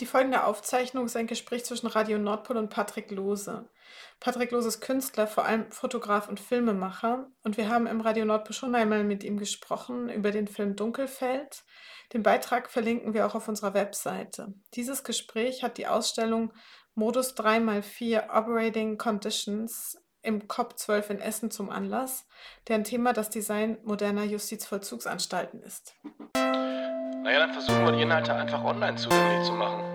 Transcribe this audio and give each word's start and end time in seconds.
Die 0.00 0.06
folgende 0.06 0.44
Aufzeichnung 0.44 1.06
ist 1.06 1.16
ein 1.16 1.26
Gespräch 1.26 1.64
zwischen 1.64 1.88
Radio 1.88 2.18
Nordpol 2.18 2.56
und 2.56 2.70
Patrick 2.70 3.10
Lohse. 3.10 3.68
Patrick 4.20 4.52
Lohse 4.52 4.68
ist 4.68 4.80
Künstler, 4.80 5.26
vor 5.26 5.44
allem 5.44 5.70
Fotograf 5.72 6.28
und 6.28 6.38
Filmemacher. 6.38 7.26
Und 7.42 7.56
wir 7.56 7.68
haben 7.68 7.88
im 7.88 8.00
Radio 8.00 8.24
Nordpol 8.24 8.54
schon 8.54 8.76
einmal 8.76 9.02
mit 9.02 9.24
ihm 9.24 9.38
gesprochen 9.38 10.08
über 10.08 10.30
den 10.30 10.46
Film 10.46 10.76
Dunkelfeld. 10.76 11.64
Den 12.12 12.22
Beitrag 12.22 12.70
verlinken 12.70 13.12
wir 13.12 13.26
auch 13.26 13.34
auf 13.34 13.48
unserer 13.48 13.74
Webseite. 13.74 14.54
Dieses 14.74 15.02
Gespräch 15.02 15.64
hat 15.64 15.78
die 15.78 15.88
Ausstellung 15.88 16.52
Modus 16.94 17.36
3x4 17.36 18.30
Operating 18.30 18.98
Conditions 18.98 20.00
im 20.22 20.42
COP12 20.42 21.10
in 21.10 21.20
Essen 21.20 21.50
zum 21.50 21.70
Anlass, 21.70 22.26
deren 22.68 22.84
Thema 22.84 23.12
das 23.12 23.30
Design 23.30 23.78
moderner 23.82 24.24
Justizvollzugsanstalten 24.24 25.62
ist. 25.62 25.94
Naja, 26.34 27.40
dann 27.40 27.52
versuchen 27.52 27.84
wir 27.84 27.92
die 27.92 28.02
Inhalte 28.02 28.34
einfach 28.34 28.64
online 28.64 28.96
zugänglich 28.96 29.46
zu 29.46 29.52
machen. 29.52 29.87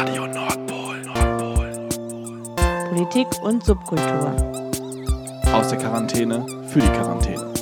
Radio 0.00 0.26
Nordpol. 0.26 1.02
Nordpol. 1.02 1.88
Politik 2.88 3.26
und 3.42 3.62
Subkultur. 3.62 4.32
Aus 5.52 5.68
der 5.68 5.76
Quarantäne 5.76 6.46
für 6.68 6.80
die 6.80 6.86
Quarantäne. 6.86 7.52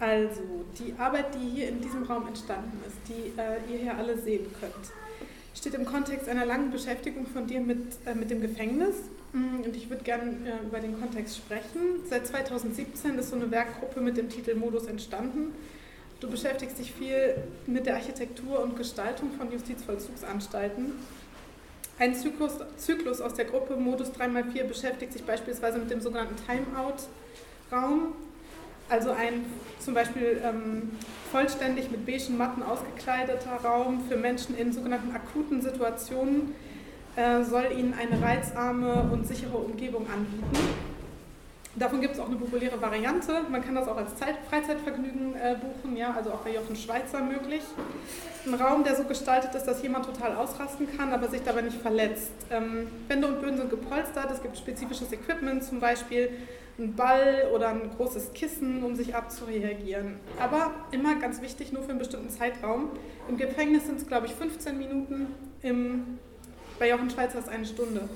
Also, 0.00 0.40
die 0.80 0.94
Arbeit, 0.98 1.32
die 1.32 1.48
hier 1.50 1.68
in 1.68 1.80
diesem 1.80 2.02
Raum 2.06 2.26
entstanden 2.26 2.80
ist, 2.84 2.96
die 3.06 3.40
äh, 3.40 3.72
ihr 3.72 3.78
hier 3.78 3.96
alle 3.96 4.18
sehen 4.18 4.46
könnt, 4.58 4.90
steht 5.54 5.74
im 5.74 5.84
Kontext 5.84 6.28
einer 6.28 6.44
langen 6.44 6.72
Beschäftigung 6.72 7.24
von 7.28 7.46
dir 7.46 7.60
mit, 7.60 8.04
äh, 8.04 8.16
mit 8.16 8.32
dem 8.32 8.40
Gefängnis. 8.40 8.96
Mm, 9.32 9.62
und 9.64 9.74
ich 9.76 9.88
würde 9.88 10.04
gerne 10.04 10.30
äh, 10.30 10.66
über 10.66 10.80
den 10.80 10.98
Kontext 11.00 11.36
sprechen. 11.36 12.00
Seit 12.08 12.26
2017 12.26 13.18
ist 13.18 13.30
so 13.30 13.36
eine 13.36 13.50
Werkgruppe 13.50 14.00
mit 14.00 14.16
dem 14.16 14.28
Titel 14.28 14.54
Modus 14.54 14.86
entstanden. 14.86 15.54
Du 16.20 16.30
beschäftigst 16.30 16.78
dich 16.78 16.92
viel 16.92 17.36
mit 17.66 17.86
der 17.86 17.94
Architektur 17.94 18.62
und 18.62 18.76
Gestaltung 18.76 19.32
von 19.32 19.50
Justizvollzugsanstalten. 19.50 20.92
Ein 21.98 22.14
Zyklus, 22.14 22.52
Zyklus 22.76 23.20
aus 23.20 23.34
der 23.34 23.44
Gruppe 23.46 23.76
Modus 23.76 24.10
3x4 24.10 24.64
beschäftigt 24.64 25.12
sich 25.12 25.24
beispielsweise 25.24 25.78
mit 25.78 25.90
dem 25.90 26.00
sogenannten 26.00 26.36
Timeout-Raum, 26.46 28.14
also 28.88 29.10
ein 29.10 29.44
zum 29.78 29.94
Beispiel 29.94 30.40
ähm, 30.44 30.90
vollständig 31.30 31.90
mit 31.90 32.06
beigen 32.06 32.36
Matten 32.36 32.62
ausgekleideter 32.62 33.56
Raum 33.64 34.04
für 34.08 34.16
Menschen 34.16 34.56
in 34.56 34.72
sogenannten 34.72 35.14
akuten 35.14 35.60
Situationen 35.60 36.54
äh, 37.16 37.42
soll 37.42 37.66
ihnen 37.76 37.94
eine 37.94 38.20
reizarme 38.22 39.08
und 39.12 39.26
sichere 39.26 39.56
Umgebung 39.56 40.06
anbieten. 40.10 40.92
Davon 41.74 42.02
gibt 42.02 42.14
es 42.14 42.20
auch 42.20 42.26
eine 42.26 42.36
populäre 42.36 42.80
Variante. 42.82 43.32
Man 43.48 43.64
kann 43.64 43.74
das 43.74 43.88
auch 43.88 43.96
als 43.96 44.14
Zeit 44.16 44.36
Freizeitvergnügen 44.50 45.34
äh, 45.34 45.56
buchen, 45.56 45.96
ja, 45.96 46.14
also 46.14 46.30
auch 46.32 46.40
bei 46.40 46.54
Jochen 46.54 46.76
Schweizer 46.76 47.22
möglich. 47.22 47.62
Ein 48.46 48.54
Raum, 48.54 48.84
der 48.84 48.94
so 48.94 49.04
gestaltet 49.04 49.54
ist, 49.54 49.64
dass 49.64 49.82
jemand 49.82 50.04
total 50.04 50.36
ausrasten 50.36 50.86
kann, 50.96 51.12
aber 51.12 51.28
sich 51.28 51.42
dabei 51.42 51.62
nicht 51.62 51.80
verletzt. 51.80 52.32
Ähm, 52.50 52.88
Wände 53.08 53.26
und 53.26 53.40
Böden 53.40 53.56
sind 53.56 53.70
gepolstert, 53.70 54.30
es 54.30 54.42
gibt 54.42 54.58
spezifisches 54.58 55.12
Equipment, 55.12 55.64
zum 55.64 55.80
Beispiel 55.80 56.30
ein 56.78 56.94
Ball 56.94 57.48
oder 57.54 57.68
ein 57.68 57.90
großes 57.96 58.32
Kissen, 58.34 58.82
um 58.82 58.94
sich 58.94 59.14
abzureagieren. 59.14 60.16
Aber 60.38 60.72
immer 60.90 61.14
ganz 61.16 61.40
wichtig, 61.40 61.72
nur 61.72 61.82
für 61.82 61.90
einen 61.90 61.98
bestimmten 61.98 62.28
Zeitraum. 62.28 62.90
Im 63.28 63.38
Gefängnis 63.38 63.86
sind 63.86 63.98
es, 63.98 64.06
glaube 64.06 64.26
ich, 64.26 64.34
15 64.34 64.76
Minuten, 64.76 65.28
im, 65.62 66.18
bei 66.82 66.88
Jochen 66.88 67.08
Schweizer 67.08 67.38
ist 67.38 67.48
eine 67.48 67.64
Stunde. 67.64 68.08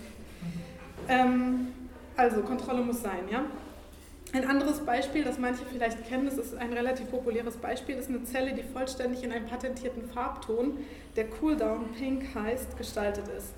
Ähm, 1.09 1.69
also 2.17 2.41
Kontrolle 2.41 2.83
muss 2.83 3.01
sein, 3.01 3.29
ja. 3.31 3.45
Ein 4.33 4.45
anderes 4.45 4.81
Beispiel, 4.81 5.23
das 5.23 5.39
manche 5.39 5.65
vielleicht 5.71 6.05
kennen, 6.09 6.27
das 6.27 6.37
ist 6.37 6.57
ein 6.57 6.73
relativ 6.73 7.09
populäres 7.13 7.59
Beispiel, 7.59 7.95
ist 7.95 8.09
eine 8.09 8.25
Zelle, 8.25 8.55
die 8.55 8.65
vollständig 8.65 9.23
in 9.23 9.31
einem 9.31 9.47
patentierten 9.47 10.11
Farbton, 10.11 10.79
der 11.15 11.29
Cooldown 11.29 11.93
Pink 11.97 12.35
heißt, 12.35 12.77
gestaltet 12.77 13.29
ist. 13.39 13.55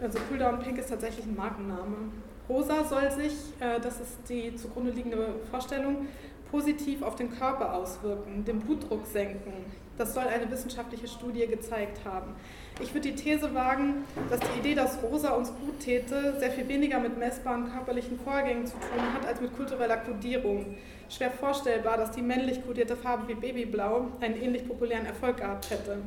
Also 0.00 0.20
Cooldown 0.28 0.60
Pink 0.60 0.78
ist 0.78 0.90
tatsächlich 0.90 1.26
ein 1.26 1.34
Markenname. 1.34 2.12
Rosa 2.48 2.84
soll 2.84 3.10
sich, 3.10 3.32
äh, 3.58 3.80
das 3.80 4.00
ist 4.00 4.28
die 4.28 4.54
zugrunde 4.54 4.92
liegende 4.92 5.40
Vorstellung, 5.50 6.06
positiv 6.52 7.02
auf 7.02 7.16
den 7.16 7.36
Körper 7.36 7.74
auswirken, 7.74 8.44
den 8.44 8.60
Blutdruck 8.60 9.08
senken. 9.08 9.52
Das 9.98 10.14
soll 10.14 10.28
eine 10.28 10.48
wissenschaftliche 10.48 11.08
Studie 11.08 11.48
gezeigt 11.48 12.04
haben. 12.04 12.36
Ich 12.78 12.92
würde 12.92 13.10
die 13.10 13.14
These 13.14 13.54
wagen, 13.54 14.04
dass 14.28 14.38
die 14.40 14.58
Idee, 14.58 14.74
dass 14.74 15.02
Rosa 15.02 15.30
uns 15.30 15.48
gut 15.48 15.80
täte, 15.80 16.38
sehr 16.38 16.50
viel 16.50 16.68
weniger 16.68 17.00
mit 17.00 17.16
messbaren 17.16 17.72
körperlichen 17.72 18.18
Vorgängen 18.20 18.66
zu 18.66 18.74
tun 18.74 19.14
hat 19.14 19.26
als 19.26 19.40
mit 19.40 19.56
kultureller 19.56 19.96
Kodierung. 19.96 20.76
Schwer 21.08 21.30
vorstellbar, 21.30 21.96
dass 21.96 22.10
die 22.10 22.20
männlich 22.20 22.66
kodierte 22.66 22.94
Farbe 22.94 23.28
wie 23.28 23.34
Babyblau 23.34 24.08
einen 24.20 24.42
ähnlich 24.42 24.68
populären 24.68 25.06
Erfolg 25.06 25.38
gehabt 25.38 25.70
hätte. 25.70 25.98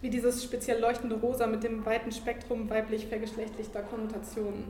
Wie 0.00 0.08
dieses 0.08 0.42
speziell 0.42 0.80
leuchtende 0.80 1.16
Rosa 1.16 1.46
mit 1.46 1.64
dem 1.64 1.84
weiten 1.84 2.12
Spektrum 2.12 2.70
weiblich 2.70 3.06
vergeschlechtlichter 3.06 3.82
Konnotationen. 3.82 4.64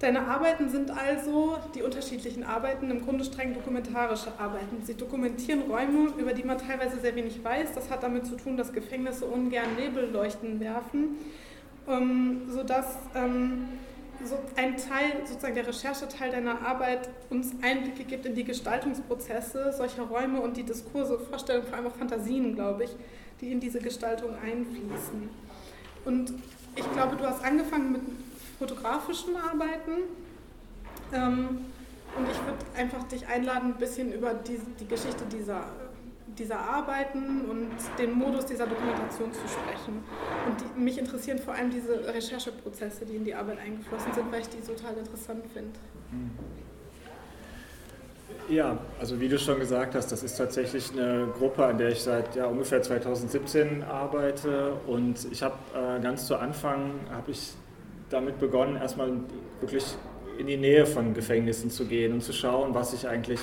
Deine 0.00 0.26
Arbeiten 0.26 0.70
sind 0.70 0.90
also, 0.90 1.58
die 1.74 1.82
unterschiedlichen 1.82 2.42
Arbeiten, 2.42 2.90
im 2.90 3.04
Grunde 3.04 3.22
streng 3.22 3.52
dokumentarische 3.52 4.32
Arbeiten. 4.38 4.82
Sie 4.82 4.94
dokumentieren 4.94 5.70
Räume, 5.70 6.12
über 6.16 6.32
die 6.32 6.42
man 6.42 6.56
teilweise 6.56 6.98
sehr 6.98 7.14
wenig 7.14 7.44
weiß. 7.44 7.74
Das 7.74 7.90
hat 7.90 8.02
damit 8.02 8.26
zu 8.26 8.36
tun, 8.36 8.56
dass 8.56 8.72
Gefängnisse 8.72 9.26
ungern 9.26 9.76
Nebelleuchten 9.76 10.58
werfen, 10.58 11.18
ähm, 11.86 12.48
sodass 12.48 12.96
ähm, 13.14 13.68
so 14.24 14.38
ein 14.56 14.78
Teil, 14.78 15.26
sozusagen 15.26 15.54
der 15.54 15.66
Rechercheteil 15.66 16.30
deiner 16.30 16.66
Arbeit, 16.66 17.10
uns 17.28 17.52
Einblicke 17.60 18.04
gibt 18.04 18.24
in 18.24 18.34
die 18.34 18.44
Gestaltungsprozesse 18.44 19.74
solcher 19.76 20.04
Räume 20.04 20.40
und 20.40 20.56
die 20.56 20.62
Diskurse, 20.62 21.18
Vorstellungen, 21.18 21.66
vor 21.66 21.76
allem 21.76 21.88
auch 21.88 21.96
Fantasien, 21.96 22.54
glaube 22.54 22.84
ich, 22.84 22.90
die 23.42 23.52
in 23.52 23.60
diese 23.60 23.80
Gestaltung 23.80 24.30
einfließen. 24.34 25.28
Und 26.06 26.32
ich 26.74 26.92
glaube, 26.92 27.16
du 27.16 27.26
hast 27.26 27.44
angefangen 27.44 27.92
mit 27.92 28.00
fotografischen 28.60 29.36
Arbeiten. 29.36 30.04
Ähm, 31.12 31.64
und 32.16 32.26
ich 32.30 32.38
würde 32.44 32.58
einfach 32.76 33.04
dich 33.04 33.26
einladen, 33.26 33.72
ein 33.72 33.78
bisschen 33.78 34.12
über 34.12 34.34
die, 34.34 34.60
die 34.78 34.86
Geschichte 34.86 35.24
dieser, 35.32 35.64
dieser 36.38 36.58
Arbeiten 36.58 37.42
und 37.48 37.70
den 37.98 38.12
Modus 38.12 38.46
dieser 38.46 38.66
Dokumentation 38.66 39.32
zu 39.32 39.48
sprechen. 39.48 40.02
Und 40.46 40.60
die, 40.60 40.80
mich 40.80 40.98
interessieren 40.98 41.38
vor 41.38 41.54
allem 41.54 41.70
diese 41.70 42.06
Rechercheprozesse, 42.12 43.06
die 43.06 43.16
in 43.16 43.24
die 43.24 43.34
Arbeit 43.34 43.58
eingeflossen 43.60 44.12
sind, 44.12 44.30
weil 44.30 44.40
ich 44.42 44.48
die 44.48 44.60
total 44.60 44.96
interessant 44.96 45.44
finde. 45.54 45.78
Ja, 48.48 48.78
also 48.98 49.20
wie 49.20 49.28
du 49.28 49.38
schon 49.38 49.60
gesagt 49.60 49.94
hast, 49.94 50.10
das 50.10 50.24
ist 50.24 50.36
tatsächlich 50.36 50.90
eine 50.92 51.28
Gruppe, 51.38 51.64
an 51.64 51.78
der 51.78 51.90
ich 51.90 52.02
seit 52.02 52.34
ja, 52.34 52.46
ungefähr 52.46 52.82
2017 52.82 53.84
arbeite. 53.84 54.72
Und 54.88 55.28
ich 55.30 55.42
habe 55.42 55.56
äh, 55.74 56.00
ganz 56.00 56.26
zu 56.26 56.36
Anfang, 56.36 56.94
habe 57.12 57.30
ich 57.30 57.54
damit 58.10 58.38
begonnen, 58.38 58.76
erstmal 58.76 59.12
wirklich 59.60 59.84
in 60.38 60.46
die 60.46 60.56
Nähe 60.56 60.86
von 60.86 61.14
Gefängnissen 61.14 61.70
zu 61.70 61.86
gehen 61.86 62.12
und 62.12 62.22
zu 62.22 62.32
schauen, 62.32 62.74
was 62.74 62.92
ich 62.92 63.08
eigentlich 63.08 63.40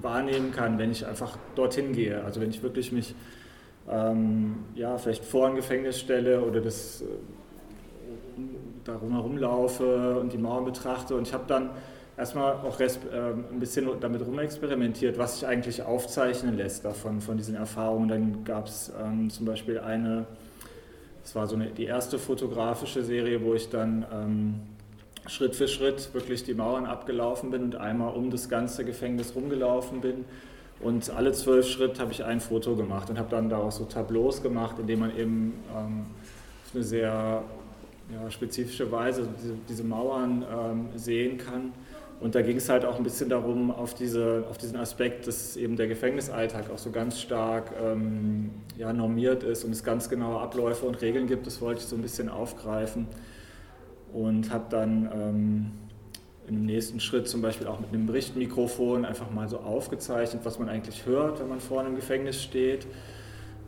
wahrnehmen 0.00 0.52
kann, 0.52 0.78
wenn 0.78 0.90
ich 0.90 1.06
einfach 1.06 1.36
dorthin 1.54 1.92
gehe. 1.92 2.22
Also 2.24 2.40
wenn 2.40 2.50
ich 2.50 2.62
wirklich 2.62 2.92
mich 2.92 3.14
ähm, 3.90 4.64
ja, 4.74 4.98
vielleicht 4.98 5.24
vor 5.24 5.48
ein 5.48 5.56
Gefängnis 5.56 5.98
stelle 5.98 6.42
oder 6.42 6.60
das 6.60 7.02
äh, 7.02 7.04
darum 8.84 9.12
herumlaufe 9.12 10.18
und 10.20 10.32
die 10.32 10.38
Mauern 10.38 10.64
betrachte. 10.64 11.14
Und 11.16 11.26
ich 11.26 11.34
habe 11.34 11.44
dann 11.46 11.70
erstmal 12.16 12.54
auch 12.54 12.78
äh, 12.80 12.86
ein 12.86 13.60
bisschen 13.60 13.88
damit 14.00 14.26
rumexperimentiert, 14.26 15.18
was 15.18 15.38
sich 15.38 15.48
eigentlich 15.48 15.82
aufzeichnen 15.82 16.56
lässt 16.56 16.84
davon, 16.84 17.20
von 17.20 17.36
diesen 17.36 17.54
Erfahrungen. 17.54 18.08
Dann 18.08 18.44
gab 18.44 18.66
es 18.66 18.92
ähm, 19.02 19.30
zum 19.30 19.46
Beispiel 19.46 19.78
eine 19.78 20.26
das 21.28 21.34
war 21.34 21.46
so 21.46 21.56
eine, 21.56 21.66
die 21.66 21.84
erste 21.84 22.18
fotografische 22.18 23.04
Serie, 23.04 23.44
wo 23.44 23.52
ich 23.52 23.68
dann 23.68 24.06
ähm, 24.10 24.54
Schritt 25.26 25.54
für 25.56 25.68
Schritt 25.68 26.14
wirklich 26.14 26.42
die 26.42 26.54
Mauern 26.54 26.86
abgelaufen 26.86 27.50
bin 27.50 27.64
und 27.64 27.76
einmal 27.76 28.14
um 28.14 28.30
das 28.30 28.48
ganze 28.48 28.82
Gefängnis 28.82 29.34
rumgelaufen 29.34 30.00
bin. 30.00 30.24
Und 30.80 31.10
alle 31.10 31.32
zwölf 31.32 31.68
Schritte 31.68 32.00
habe 32.00 32.12
ich 32.12 32.24
ein 32.24 32.40
Foto 32.40 32.76
gemacht 32.76 33.10
und 33.10 33.18
habe 33.18 33.28
dann 33.28 33.50
daraus 33.50 33.76
so 33.76 33.84
Tableaus 33.84 34.42
gemacht, 34.42 34.76
indem 34.78 35.00
man 35.00 35.18
eben 35.18 35.52
ähm, 35.76 36.06
auf 36.64 36.74
eine 36.74 36.82
sehr 36.82 37.44
ja, 38.10 38.30
spezifische 38.30 38.90
Weise 38.90 39.28
diese, 39.38 39.54
diese 39.68 39.84
Mauern 39.84 40.46
ähm, 40.50 40.88
sehen 40.96 41.36
kann. 41.36 41.74
Und 42.20 42.34
da 42.34 42.42
ging 42.42 42.56
es 42.56 42.68
halt 42.68 42.84
auch 42.84 42.96
ein 42.96 43.04
bisschen 43.04 43.28
darum, 43.28 43.70
auf, 43.70 43.94
diese, 43.94 44.44
auf 44.50 44.58
diesen 44.58 44.76
Aspekt, 44.76 45.28
dass 45.28 45.56
eben 45.56 45.76
der 45.76 45.86
Gefängnisalltag 45.86 46.70
auch 46.70 46.78
so 46.78 46.90
ganz 46.90 47.20
stark 47.20 47.72
ähm, 47.80 48.50
ja, 48.76 48.92
normiert 48.92 49.44
ist 49.44 49.64
und 49.64 49.70
es 49.70 49.84
ganz 49.84 50.08
genaue 50.08 50.40
Abläufe 50.40 50.84
und 50.86 51.00
Regeln 51.00 51.28
gibt. 51.28 51.46
Das 51.46 51.60
wollte 51.60 51.80
ich 51.80 51.86
so 51.86 51.94
ein 51.94 52.02
bisschen 52.02 52.28
aufgreifen 52.28 53.06
und 54.12 54.52
habe 54.52 54.64
dann 54.68 55.10
ähm, 55.14 55.70
im 56.48 56.64
nächsten 56.66 56.98
Schritt 56.98 57.28
zum 57.28 57.40
Beispiel 57.40 57.68
auch 57.68 57.78
mit 57.78 57.90
einem 57.90 58.06
Berichtmikrofon 58.06 59.04
einfach 59.04 59.30
mal 59.30 59.48
so 59.48 59.58
aufgezeichnet, 59.58 60.40
was 60.44 60.58
man 60.58 60.68
eigentlich 60.68 61.06
hört, 61.06 61.38
wenn 61.38 61.48
man 61.48 61.60
vor 61.60 61.80
einem 61.80 61.94
Gefängnis 61.94 62.42
steht. 62.42 62.86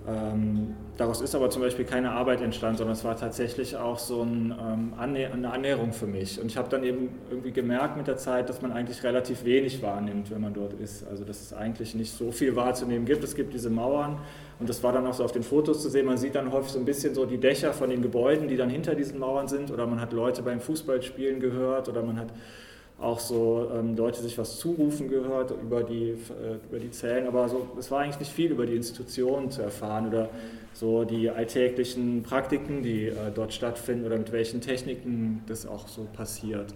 Ähm, 0.08 0.74
daraus 0.96 1.20
ist 1.20 1.34
aber 1.34 1.50
zum 1.50 1.60
Beispiel 1.60 1.84
keine 1.84 2.12
Arbeit 2.12 2.40
entstanden, 2.40 2.78
sondern 2.78 2.94
es 2.94 3.04
war 3.04 3.16
tatsächlich 3.16 3.76
auch 3.76 3.98
so 3.98 4.22
ein, 4.22 4.54
ähm, 4.58 4.94
eine 4.98 5.52
Annäherung 5.52 5.92
für 5.92 6.06
mich. 6.06 6.40
Und 6.40 6.46
ich 6.46 6.56
habe 6.56 6.70
dann 6.70 6.84
eben 6.84 7.10
irgendwie 7.30 7.52
gemerkt 7.52 7.98
mit 7.98 8.06
der 8.06 8.16
Zeit, 8.16 8.48
dass 8.48 8.62
man 8.62 8.72
eigentlich 8.72 9.02
relativ 9.02 9.44
wenig 9.44 9.82
wahrnimmt, 9.82 10.30
wenn 10.30 10.40
man 10.40 10.54
dort 10.54 10.72
ist. 10.72 11.06
Also 11.06 11.24
dass 11.24 11.42
es 11.42 11.52
eigentlich 11.52 11.94
nicht 11.94 12.12
so 12.12 12.32
viel 12.32 12.56
wahrzunehmen 12.56 13.04
gibt. 13.04 13.22
Es 13.24 13.34
gibt 13.34 13.52
diese 13.52 13.68
Mauern 13.68 14.18
und 14.58 14.68
das 14.68 14.82
war 14.82 14.92
dann 14.92 15.06
auch 15.06 15.14
so 15.14 15.24
auf 15.24 15.32
den 15.32 15.42
Fotos 15.42 15.82
zu 15.82 15.90
sehen. 15.90 16.06
Man 16.06 16.16
sieht 16.16 16.34
dann 16.34 16.50
häufig 16.50 16.72
so 16.72 16.78
ein 16.78 16.86
bisschen 16.86 17.14
so 17.14 17.26
die 17.26 17.38
Dächer 17.38 17.74
von 17.74 17.90
den 17.90 18.00
Gebäuden, 18.00 18.48
die 18.48 18.56
dann 18.56 18.70
hinter 18.70 18.94
diesen 18.94 19.18
Mauern 19.18 19.48
sind. 19.48 19.70
Oder 19.70 19.86
man 19.86 20.00
hat 20.00 20.12
Leute 20.14 20.42
beim 20.42 20.60
Fußballspielen 20.60 21.40
gehört 21.40 21.90
oder 21.90 22.02
man 22.02 22.18
hat 22.18 22.28
auch 23.00 23.18
so 23.18 23.70
ähm, 23.74 23.96
Leute 23.96 24.20
sich 24.20 24.36
was 24.36 24.58
zurufen 24.58 25.08
gehört 25.08 25.52
über 25.52 25.82
die, 25.82 26.10
äh, 26.10 26.58
über 26.68 26.78
die 26.78 26.90
Zellen, 26.90 27.26
aber 27.26 27.48
so, 27.48 27.66
es 27.78 27.90
war 27.90 28.00
eigentlich 28.00 28.20
nicht 28.20 28.32
viel 28.32 28.50
über 28.50 28.66
die 28.66 28.76
Institutionen 28.76 29.50
zu 29.50 29.62
erfahren 29.62 30.08
oder 30.08 30.28
so 30.74 31.04
die 31.04 31.30
alltäglichen 31.30 32.22
Praktiken, 32.22 32.82
die 32.82 33.06
äh, 33.06 33.14
dort 33.34 33.54
stattfinden 33.54 34.04
oder 34.06 34.18
mit 34.18 34.32
welchen 34.32 34.60
Techniken 34.60 35.42
das 35.46 35.66
auch 35.66 35.88
so 35.88 36.06
passiert. 36.12 36.74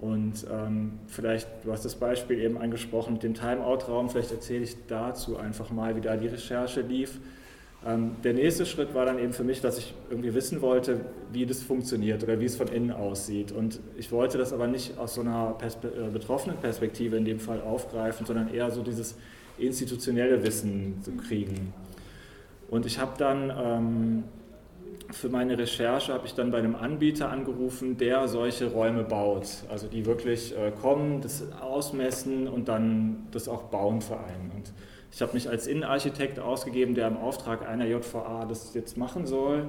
Und 0.00 0.46
ähm, 0.50 0.98
vielleicht, 1.06 1.46
du 1.64 1.72
hast 1.72 1.84
das 1.84 1.94
Beispiel 1.94 2.40
eben 2.40 2.56
angesprochen 2.58 3.14
mit 3.14 3.22
dem 3.22 3.34
Timeout-Raum, 3.34 4.08
vielleicht 4.08 4.32
erzähle 4.32 4.64
ich 4.64 4.76
dazu 4.88 5.36
einfach 5.36 5.70
mal, 5.70 5.94
wie 5.94 6.00
da 6.00 6.16
die 6.16 6.28
Recherche 6.28 6.80
lief. 6.80 7.20
Ähm, 7.86 8.16
der 8.22 8.34
nächste 8.34 8.66
Schritt 8.66 8.94
war 8.94 9.06
dann 9.06 9.18
eben 9.18 9.32
für 9.32 9.44
mich, 9.44 9.60
dass 9.60 9.78
ich 9.78 9.94
irgendwie 10.10 10.34
wissen 10.34 10.60
wollte, 10.60 11.00
wie 11.32 11.46
das 11.46 11.62
funktioniert 11.62 12.22
oder 12.22 12.38
wie 12.38 12.44
es 12.44 12.56
von 12.56 12.68
innen 12.68 12.90
aussieht. 12.90 13.52
Und 13.52 13.80
ich 13.96 14.12
wollte 14.12 14.36
das 14.36 14.52
aber 14.52 14.66
nicht 14.66 14.98
aus 14.98 15.14
so 15.14 15.22
einer 15.22 15.54
Perspe 15.58 15.88
äh, 15.88 16.10
betroffenen 16.10 16.58
Perspektive 16.58 17.16
in 17.16 17.24
dem 17.24 17.40
Fall 17.40 17.60
aufgreifen, 17.62 18.26
sondern 18.26 18.52
eher 18.52 18.70
so 18.70 18.82
dieses 18.82 19.16
institutionelle 19.56 20.42
Wissen 20.44 21.00
zu 21.02 21.12
kriegen. 21.12 21.72
Und 22.68 22.86
ich 22.86 22.98
habe 22.98 23.12
dann 23.16 23.50
ähm, 23.50 24.24
für 25.12 25.28
meine 25.28 25.58
Recherche 25.58 26.12
habe 26.12 26.26
ich 26.26 26.34
dann 26.34 26.50
bei 26.50 26.58
einem 26.58 26.76
Anbieter 26.76 27.30
angerufen, 27.30 27.96
der 27.96 28.28
solche 28.28 28.70
Räume 28.70 29.04
baut, 29.04 29.48
also 29.68 29.86
die 29.86 30.06
wirklich 30.06 30.56
äh, 30.56 30.70
kommen, 30.70 31.20
das 31.20 31.44
ausmessen 31.60 32.46
und 32.46 32.68
dann 32.68 33.26
das 33.32 33.48
auch 33.48 33.64
bauen 33.64 34.00
für 34.00 34.18
einen. 34.18 34.52
Und 34.54 34.72
ich 35.12 35.22
habe 35.22 35.34
mich 35.34 35.48
als 35.48 35.66
Innenarchitekt 35.66 36.38
ausgegeben, 36.38 36.94
der 36.94 37.08
im 37.08 37.16
Auftrag 37.16 37.68
einer 37.68 37.86
JVA 37.86 38.46
das 38.48 38.74
jetzt 38.74 38.96
machen 38.96 39.26
soll 39.26 39.64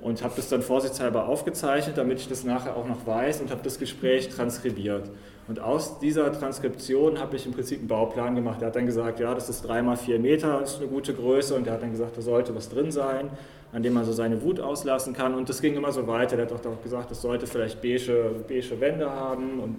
und 0.00 0.22
habe 0.22 0.34
das 0.36 0.48
dann 0.48 0.62
vorsichtshalber 0.62 1.28
aufgezeichnet, 1.28 1.96
damit 1.96 2.18
ich 2.18 2.28
das 2.28 2.44
nachher 2.44 2.76
auch 2.76 2.86
noch 2.86 3.06
weiß 3.06 3.40
und 3.40 3.50
habe 3.50 3.62
das 3.62 3.78
Gespräch 3.78 4.28
transkribiert. 4.28 5.10
Und 5.48 5.60
aus 5.60 5.98
dieser 5.98 6.32
Transkription 6.32 7.18
habe 7.18 7.36
ich 7.36 7.46
im 7.46 7.52
Prinzip 7.52 7.78
einen 7.78 7.88
Bauplan 7.88 8.34
gemacht. 8.34 8.62
Er 8.62 8.68
hat 8.68 8.76
dann 8.76 8.86
gesagt, 8.86 9.20
ja, 9.20 9.34
das 9.34 9.48
ist 9.48 9.62
drei 9.62 9.82
mal 9.82 9.96
vier 9.96 10.18
Meter, 10.18 10.60
das 10.60 10.74
ist 10.74 10.80
eine 10.80 10.88
gute 10.88 11.14
Größe 11.14 11.54
und 11.54 11.66
er 11.66 11.74
hat 11.74 11.82
dann 11.82 11.90
gesagt, 11.90 12.16
da 12.16 12.22
sollte 12.22 12.54
was 12.54 12.68
drin 12.68 12.90
sein, 12.92 13.30
an 13.72 13.82
dem 13.82 13.92
man 13.92 14.04
so 14.04 14.12
seine 14.12 14.42
Wut 14.42 14.60
auslassen 14.60 15.12
kann 15.14 15.34
und 15.34 15.48
das 15.48 15.60
ging 15.60 15.74
immer 15.74 15.92
so 15.92 16.06
weiter. 16.06 16.36
Er 16.36 16.44
hat 16.44 16.52
auch 16.52 16.82
gesagt, 16.82 17.10
das 17.10 17.22
sollte 17.22 17.46
vielleicht 17.46 17.82
beige, 17.82 18.44
beige 18.46 18.80
Wände 18.80 19.10
haben 19.10 19.60
und 19.60 19.76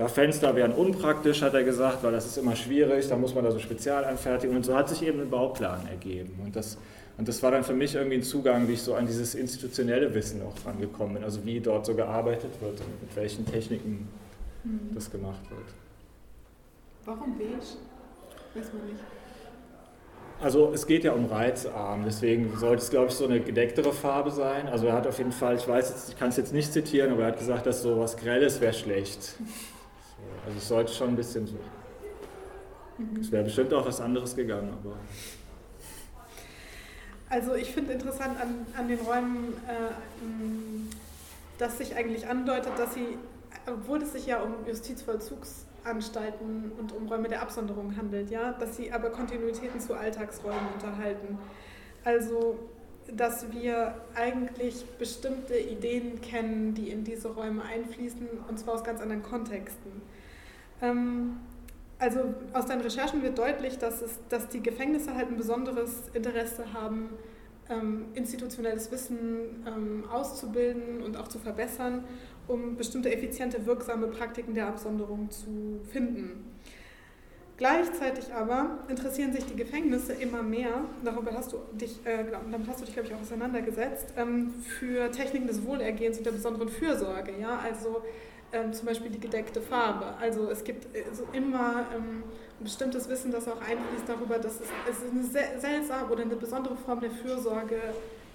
ja, 0.00 0.08
Fenster 0.08 0.56
wären 0.56 0.72
unpraktisch, 0.72 1.42
hat 1.42 1.52
er 1.52 1.62
gesagt, 1.62 2.02
weil 2.02 2.12
das 2.12 2.24
ist 2.24 2.38
immer 2.38 2.56
schwierig, 2.56 3.06
da 3.08 3.16
muss 3.16 3.34
man 3.34 3.44
da 3.44 3.52
so 3.52 3.58
spezial 3.58 4.06
anfertigen. 4.06 4.56
Und 4.56 4.64
so 4.64 4.74
hat 4.74 4.88
sich 4.88 5.02
eben 5.02 5.20
ein 5.20 5.28
Bauplan 5.28 5.86
ergeben. 5.88 6.40
Und 6.42 6.56
das, 6.56 6.78
und 7.18 7.28
das 7.28 7.42
war 7.42 7.50
dann 7.50 7.64
für 7.64 7.74
mich 7.74 7.94
irgendwie 7.94 8.16
ein 8.16 8.22
Zugang, 8.22 8.66
wie 8.66 8.72
ich 8.72 8.80
so 8.80 8.94
an 8.94 9.06
dieses 9.06 9.34
institutionelle 9.34 10.14
Wissen 10.14 10.40
auch 10.40 10.54
rangekommen 10.66 11.16
bin. 11.16 11.24
Also 11.24 11.44
wie 11.44 11.60
dort 11.60 11.84
so 11.84 11.94
gearbeitet 11.94 12.50
wird 12.62 12.80
und 12.80 13.02
mit 13.02 13.14
welchen 13.14 13.44
Techniken 13.44 14.08
mhm. 14.64 14.94
das 14.94 15.10
gemacht 15.10 15.50
wird. 15.50 15.68
Warum 17.04 17.36
beige? 17.36 17.50
Weiß 18.54 18.72
man 18.72 18.86
nicht. 18.86 19.00
Also 20.40 20.72
es 20.72 20.86
geht 20.86 21.04
ja 21.04 21.12
um 21.12 21.26
reizarm, 21.26 22.04
deswegen 22.06 22.56
sollte 22.56 22.82
es, 22.82 22.88
glaube 22.88 23.08
ich, 23.08 23.12
so 23.12 23.26
eine 23.26 23.40
gedecktere 23.40 23.92
Farbe 23.92 24.30
sein. 24.30 24.66
Also 24.68 24.86
er 24.86 24.94
hat 24.94 25.06
auf 25.06 25.18
jeden 25.18 25.32
Fall, 25.32 25.56
ich 25.56 25.68
weiß 25.68 25.90
jetzt, 25.90 26.08
ich 26.08 26.18
kann 26.18 26.30
es 26.30 26.38
jetzt 26.38 26.54
nicht 26.54 26.72
zitieren, 26.72 27.12
aber 27.12 27.24
er 27.24 27.28
hat 27.32 27.38
gesagt, 27.38 27.66
dass 27.66 27.82
so 27.82 28.00
was 28.00 28.16
Grelles 28.16 28.62
wäre 28.62 28.72
schlecht. 28.72 29.34
Also 30.50 30.58
es 30.58 30.68
sollte 30.68 30.92
schon 30.92 31.10
ein 31.10 31.16
bisschen 31.16 31.46
so. 31.46 31.54
Es 33.20 33.30
wäre 33.30 33.44
bestimmt 33.44 33.72
auch 33.72 33.86
was 33.86 34.00
anderes 34.00 34.34
gegangen, 34.34 34.72
aber. 34.72 34.96
Also 37.28 37.54
ich 37.54 37.70
finde 37.70 37.92
interessant 37.92 38.40
an, 38.40 38.66
an 38.76 38.88
den 38.88 38.98
Räumen, 38.98 39.54
äh, 39.68 39.92
dass 41.56 41.78
sich 41.78 41.94
eigentlich 41.94 42.26
andeutet, 42.26 42.72
dass 42.76 42.94
sie, 42.94 43.16
obwohl 43.66 44.02
es 44.02 44.12
sich 44.12 44.26
ja 44.26 44.42
um 44.42 44.66
Justizvollzugsanstalten 44.66 46.72
und 46.76 46.92
um 46.92 47.06
Räume 47.06 47.28
der 47.28 47.42
Absonderung 47.42 47.96
handelt, 47.96 48.30
ja, 48.30 48.50
dass 48.52 48.76
sie 48.76 48.92
aber 48.92 49.10
Kontinuitäten 49.10 49.78
zu 49.78 49.94
Alltagsräumen 49.94 50.66
unterhalten. 50.74 51.38
Also 52.04 52.58
dass 53.16 53.52
wir 53.52 53.94
eigentlich 54.14 54.84
bestimmte 54.98 55.56
Ideen 55.56 56.20
kennen, 56.20 56.74
die 56.74 56.90
in 56.90 57.04
diese 57.04 57.28
Räume 57.28 57.62
einfließen, 57.62 58.28
und 58.48 58.58
zwar 58.58 58.74
aus 58.74 58.84
ganz 58.84 59.00
anderen 59.00 59.22
Kontexten. 59.22 60.02
Ähm, 60.82 61.36
also 61.98 62.34
aus 62.54 62.66
deinen 62.66 62.80
Recherchen 62.80 63.22
wird 63.22 63.38
deutlich, 63.38 63.78
dass, 63.78 64.00
es, 64.00 64.18
dass 64.30 64.48
die 64.48 64.62
Gefängnisse 64.62 65.14
halt 65.14 65.28
ein 65.28 65.36
besonderes 65.36 66.08
Interesse 66.14 66.72
haben, 66.72 67.10
ähm, 67.68 68.06
institutionelles 68.14 68.90
Wissen 68.90 69.64
ähm, 69.66 70.04
auszubilden 70.10 71.02
und 71.02 71.16
auch 71.16 71.28
zu 71.28 71.38
verbessern, 71.38 72.04
um 72.48 72.76
bestimmte 72.76 73.12
effiziente, 73.12 73.66
wirksame 73.66 74.08
Praktiken 74.08 74.54
der 74.54 74.66
Absonderung 74.68 75.30
zu 75.30 75.80
finden. 75.92 76.44
Gleichzeitig 77.58 78.32
aber 78.32 78.78
interessieren 78.88 79.34
sich 79.34 79.44
die 79.44 79.54
Gefängnisse 79.54 80.14
immer 80.14 80.42
mehr, 80.42 80.82
darüber 81.04 81.32
hast 81.34 81.52
du 81.52 81.58
dich, 81.74 82.00
äh, 82.06 82.24
damit 82.50 82.66
hast 82.66 82.80
du 82.80 82.86
dich, 82.86 82.94
glaube 82.94 83.08
ich, 83.08 83.14
auch 83.14 83.20
auseinandergesetzt, 83.20 84.14
ähm, 84.16 84.54
für 84.78 85.10
Techniken 85.10 85.46
des 85.46 85.62
Wohlergehens 85.66 86.16
und 86.16 86.24
der 86.24 86.32
besonderen 86.32 86.70
Fürsorge. 86.70 87.32
Ja? 87.38 87.58
Also 87.58 88.02
ähm, 88.52 88.72
zum 88.72 88.86
Beispiel 88.86 89.10
die 89.10 89.20
gedeckte 89.20 89.60
Farbe. 89.60 90.14
Also 90.20 90.50
es 90.50 90.64
gibt 90.64 90.86
also 91.08 91.24
immer 91.32 91.86
ähm, 91.94 92.22
ein 92.60 92.64
bestimmtes 92.64 93.08
Wissen, 93.08 93.30
das 93.30 93.48
auch 93.48 93.60
einfließt 93.60 94.08
darüber, 94.08 94.38
dass 94.38 94.60
es, 94.60 94.68
es 94.88 95.10
eine 95.10 95.60
seltsame 95.60 96.10
oder 96.10 96.22
eine 96.22 96.36
besondere 96.36 96.76
Form 96.76 97.00
der 97.00 97.10
Fürsorge 97.10 97.80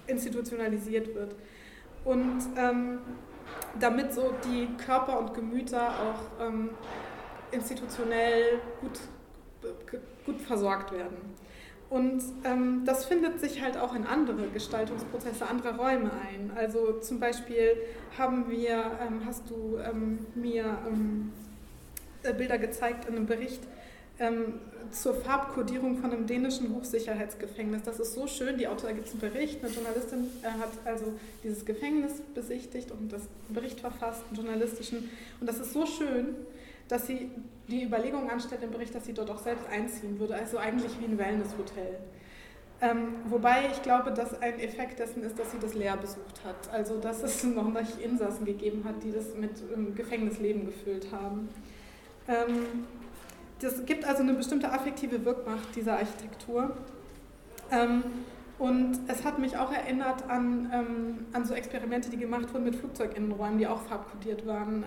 institutionalisiert 0.06 1.14
wird. 1.14 1.34
Und 2.04 2.40
ähm, 2.56 2.98
damit 3.78 4.12
so 4.12 4.34
die 4.44 4.68
Körper 4.84 5.18
und 5.18 5.34
Gemüter 5.34 5.88
auch 5.88 6.44
ähm, 6.44 6.70
institutionell 7.50 8.60
gut, 8.80 9.00
gut 10.24 10.40
versorgt 10.40 10.92
werden. 10.92 11.35
Und 11.88 12.22
ähm, 12.44 12.82
das 12.84 13.04
findet 13.04 13.40
sich 13.40 13.62
halt 13.62 13.76
auch 13.76 13.94
in 13.94 14.06
andere 14.06 14.48
Gestaltungsprozesse, 14.48 15.46
andere 15.46 15.76
Räume 15.76 16.10
ein. 16.10 16.50
Also 16.56 16.98
zum 17.00 17.20
Beispiel 17.20 17.76
haben 18.18 18.50
wir, 18.50 18.98
ähm, 19.06 19.20
hast 19.24 19.48
du 19.48 19.78
ähm, 19.78 20.18
mir 20.34 20.64
ähm, 20.86 21.32
äh, 22.24 22.32
Bilder 22.32 22.58
gezeigt 22.58 23.08
in 23.08 23.14
einem 23.14 23.26
Bericht 23.26 23.62
ähm, 24.18 24.54
zur 24.90 25.14
Farbkodierung 25.14 25.98
von 25.98 26.12
einem 26.12 26.26
dänischen 26.26 26.74
Hochsicherheitsgefängnis. 26.74 27.82
Das 27.84 28.00
ist 28.00 28.14
so 28.14 28.26
schön, 28.26 28.56
die 28.58 28.66
Autor, 28.66 28.90
da 28.90 28.94
gibt 28.94 29.06
es 29.06 29.12
einen 29.12 29.20
Bericht, 29.20 29.62
eine 29.62 29.72
Journalistin 29.72 30.26
äh, 30.42 30.46
hat 30.46 30.70
also 30.84 31.12
dieses 31.44 31.64
Gefängnis 31.64 32.14
besichtigt 32.34 32.90
und 32.90 33.12
das 33.12 33.22
Bericht 33.48 33.80
verfasst, 33.80 34.22
einen 34.28 34.36
journalistischen. 34.36 35.10
Und 35.40 35.48
das 35.48 35.58
ist 35.58 35.72
so 35.72 35.86
schön, 35.86 36.34
dass 36.88 37.06
sie 37.06 37.30
die 37.68 37.84
Überlegung 37.84 38.30
anstellt 38.30 38.62
im 38.62 38.70
Bericht, 38.70 38.94
dass 38.94 39.06
sie 39.06 39.12
dort 39.12 39.30
auch 39.30 39.38
selbst 39.38 39.66
einziehen 39.68 40.18
würde, 40.20 40.34
also 40.34 40.58
eigentlich 40.58 40.92
wie 41.00 41.06
ein 41.06 41.18
Wellnesshotel. 41.18 41.98
Ähm, 42.80 43.14
wobei 43.28 43.68
ich 43.72 43.80
glaube, 43.82 44.12
dass 44.12 44.40
ein 44.40 44.60
Effekt 44.60 44.98
dessen 44.98 45.22
ist, 45.22 45.38
dass 45.38 45.50
sie 45.50 45.58
das 45.58 45.74
leer 45.74 45.96
besucht 45.96 46.44
hat. 46.44 46.72
Also 46.72 46.98
dass 46.98 47.22
es 47.22 47.42
noch 47.44 47.68
nicht 47.72 47.98
Insassen 48.00 48.44
gegeben 48.44 48.84
hat, 48.84 49.02
die 49.02 49.12
das 49.12 49.34
mit 49.34 49.52
ähm, 49.74 49.94
Gefängnisleben 49.94 50.66
gefüllt 50.66 51.08
haben. 51.10 51.48
Ähm, 52.28 52.84
das 53.60 53.86
gibt 53.86 54.04
also 54.04 54.22
eine 54.22 54.34
bestimmte 54.34 54.70
affektive 54.70 55.24
Wirkmacht 55.24 55.74
dieser 55.74 55.94
Architektur. 55.94 56.76
Ähm, 57.70 58.02
und 58.58 58.98
es 59.08 59.24
hat 59.24 59.38
mich 59.38 59.56
auch 59.56 59.72
erinnert 59.72 60.28
an, 60.28 60.70
ähm, 60.72 61.26
an 61.32 61.44
so 61.46 61.54
Experimente, 61.54 62.10
die 62.10 62.18
gemacht 62.18 62.52
wurden 62.52 62.64
mit 62.64 62.76
Flugzeuginnenräumen, 62.76 63.58
die 63.58 63.66
auch 63.66 63.82
farbkodiert 63.82 64.46
waren. 64.46 64.84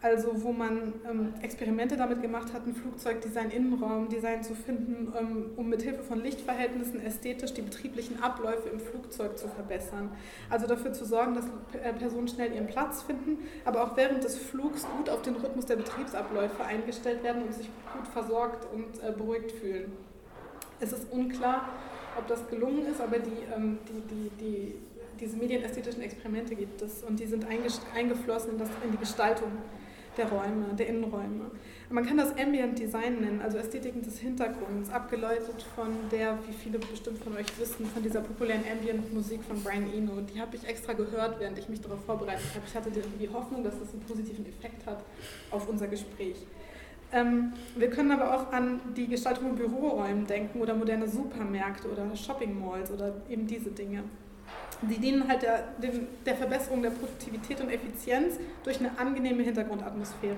Also 0.00 0.44
wo 0.44 0.52
man 0.52 0.92
ähm, 1.10 1.34
Experimente 1.42 1.96
damit 1.96 2.22
gemacht 2.22 2.52
hat, 2.52 2.64
ein 2.64 2.74
Flugzeugdesign, 2.74 3.50
Innenraumdesign 3.50 4.44
zu 4.44 4.54
finden, 4.54 5.12
ähm, 5.18 5.50
um 5.56 5.68
mit 5.68 5.82
Hilfe 5.82 6.04
von 6.04 6.22
Lichtverhältnissen 6.22 7.04
ästhetisch 7.04 7.52
die 7.52 7.62
betrieblichen 7.62 8.22
Abläufe 8.22 8.68
im 8.68 8.78
Flugzeug 8.78 9.36
zu 9.36 9.48
verbessern. 9.48 10.10
Also 10.50 10.68
dafür 10.68 10.92
zu 10.92 11.04
sorgen, 11.04 11.34
dass 11.34 11.46
äh, 11.82 11.92
Personen 11.92 12.28
schnell 12.28 12.54
ihren 12.54 12.68
Platz 12.68 13.02
finden, 13.02 13.38
aber 13.64 13.82
auch 13.82 13.96
während 13.96 14.22
des 14.22 14.38
Flugs 14.38 14.86
gut 14.96 15.10
auf 15.10 15.22
den 15.22 15.34
Rhythmus 15.34 15.66
der 15.66 15.76
Betriebsabläufe 15.76 16.64
eingestellt 16.64 17.24
werden 17.24 17.42
und 17.42 17.52
sich 17.52 17.68
gut 17.92 18.06
versorgt 18.06 18.68
und 18.72 19.02
äh, 19.02 19.10
beruhigt 19.10 19.50
fühlen. 19.50 19.90
Es 20.78 20.92
ist 20.92 21.10
unklar, 21.10 21.70
ob 22.16 22.28
das 22.28 22.48
gelungen 22.48 22.86
ist, 22.86 23.00
aber 23.00 23.18
die, 23.18 23.52
ähm, 23.52 23.78
die, 23.88 24.14
die, 24.14 24.30
die, 24.38 24.74
diese 25.18 25.36
medienästhetischen 25.36 26.02
Experimente 26.02 26.54
gibt 26.54 26.82
es 26.82 27.02
und 27.02 27.18
die 27.18 27.26
sind 27.26 27.46
eingeflossen 27.48 28.52
in, 28.52 28.58
das, 28.58 28.68
in 28.84 28.92
die 28.92 28.98
Gestaltung 28.98 29.50
der 30.18 30.28
Räume, 30.28 30.74
der 30.76 30.88
Innenräume. 30.88 31.50
Man 31.90 32.04
kann 32.04 32.18
das 32.18 32.36
Ambient 32.36 32.78
Design 32.78 33.20
nennen, 33.20 33.40
also 33.40 33.56
Ästhetiken 33.56 34.02
des 34.02 34.18
Hintergrunds, 34.18 34.90
abgeleitet 34.90 35.64
von 35.74 35.88
der, 36.10 36.38
wie 36.46 36.52
viele 36.52 36.78
bestimmt 36.78 37.22
von 37.24 37.34
euch 37.36 37.46
wissen, 37.58 37.86
von 37.86 38.02
dieser 38.02 38.20
populären 38.20 38.62
Ambient-Musik 38.70 39.42
von 39.44 39.62
Brian 39.62 39.90
Eno. 39.94 40.20
Die 40.20 40.40
habe 40.40 40.54
ich 40.56 40.68
extra 40.68 40.92
gehört, 40.92 41.40
während 41.40 41.58
ich 41.58 41.68
mich 41.68 41.80
darauf 41.80 42.04
vorbereitet 42.04 42.44
habe. 42.54 42.64
Ich 42.66 42.74
hatte 42.74 42.90
die 42.90 43.28
Hoffnung, 43.30 43.64
dass 43.64 43.78
das 43.78 43.92
einen 43.92 44.02
positiven 44.02 44.44
Effekt 44.44 44.84
hat 44.84 45.02
auf 45.50 45.68
unser 45.68 45.86
Gespräch. 45.86 46.36
Ähm, 47.10 47.54
wir 47.74 47.88
können 47.88 48.10
aber 48.10 48.34
auch 48.34 48.52
an 48.52 48.80
die 48.94 49.06
Gestaltung 49.06 49.48
von 49.48 49.56
Büroräumen 49.56 50.26
denken 50.26 50.60
oder 50.60 50.74
moderne 50.74 51.08
Supermärkte 51.08 51.90
oder 51.90 52.14
Shopping 52.14 52.58
Malls 52.60 52.90
oder 52.90 53.14
eben 53.30 53.46
diese 53.46 53.70
Dinge. 53.70 54.04
Die 54.82 54.98
dienen 54.98 55.26
halt 55.26 55.42
der, 55.42 55.64
der 56.24 56.36
Verbesserung 56.36 56.82
der 56.82 56.90
Produktivität 56.90 57.60
und 57.60 57.70
Effizienz 57.70 58.38
durch 58.62 58.78
eine 58.78 58.96
angenehme 58.96 59.42
Hintergrundatmosphäre. 59.42 60.36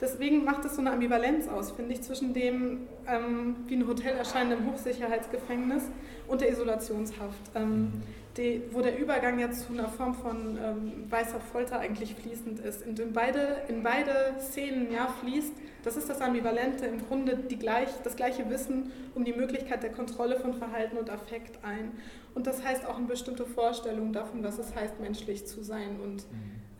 Deswegen 0.00 0.44
macht 0.44 0.64
es 0.64 0.74
so 0.74 0.80
eine 0.80 0.92
Ambivalenz 0.92 1.48
aus, 1.48 1.70
finde 1.70 1.94
ich, 1.94 2.02
zwischen 2.02 2.34
dem 2.34 2.86
ähm, 3.08 3.56
wie 3.66 3.76
ein 3.76 3.86
Hotel 3.86 4.14
erscheinenden 4.16 4.70
Hochsicherheitsgefängnis 4.70 5.84
und 6.28 6.42
der 6.42 6.50
Isolationshaft, 6.50 7.40
ähm, 7.54 8.02
die, 8.36 8.62
wo 8.72 8.82
der 8.82 8.98
Übergang 8.98 9.38
jetzt 9.38 9.66
zu 9.66 9.72
einer 9.72 9.88
Form 9.88 10.14
von 10.14 10.58
ähm, 10.62 11.10
weißer 11.10 11.40
Folter 11.40 11.78
eigentlich 11.78 12.14
fließend 12.14 12.60
ist. 12.60 12.86
Und 12.86 12.98
in 12.98 13.14
beide, 13.14 13.62
in 13.68 13.82
beide 13.82 14.34
Szenen 14.38 14.92
ja, 14.92 15.06
fließt, 15.06 15.54
das 15.82 15.96
ist 15.96 16.10
das 16.10 16.20
Ambivalente, 16.20 16.84
im 16.84 17.06
Grunde 17.06 17.36
die 17.36 17.58
gleich, 17.58 17.88
das 18.04 18.16
gleiche 18.16 18.50
Wissen 18.50 18.90
um 19.14 19.24
die 19.24 19.32
Möglichkeit 19.32 19.82
der 19.82 19.92
Kontrolle 19.92 20.38
von 20.38 20.52
Verhalten 20.52 20.98
und 20.98 21.08
Affekt 21.08 21.64
ein. 21.64 21.92
Und 22.34 22.46
das 22.46 22.62
heißt 22.62 22.84
auch 22.84 22.98
eine 22.98 23.06
bestimmte 23.06 23.46
Vorstellung 23.46 24.12
davon, 24.12 24.44
was 24.44 24.58
es 24.58 24.74
heißt, 24.74 25.00
menschlich 25.00 25.46
zu 25.46 25.62
sein 25.62 26.00
und 26.04 26.24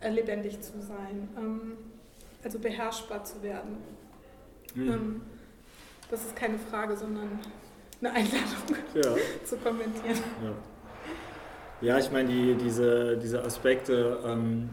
äh, 0.00 0.10
lebendig 0.10 0.60
zu 0.60 0.82
sein. 0.82 1.28
Also 2.46 2.60
beherrschbar 2.60 3.24
zu 3.24 3.42
werden. 3.42 3.78
Mhm. 4.76 4.88
Ähm, 4.88 5.20
das 6.08 6.26
ist 6.26 6.36
keine 6.36 6.56
Frage, 6.60 6.96
sondern 6.96 7.40
eine 8.00 8.12
Einladung 8.12 8.76
ja. 8.94 9.16
zu 9.44 9.56
kommentieren. 9.56 10.22
Ja, 11.80 11.88
ja 11.88 11.98
ich 11.98 12.12
meine, 12.12 12.28
die, 12.28 12.54
diese, 12.54 13.16
diese 13.16 13.42
Aspekte, 13.42 14.20
ähm, 14.24 14.68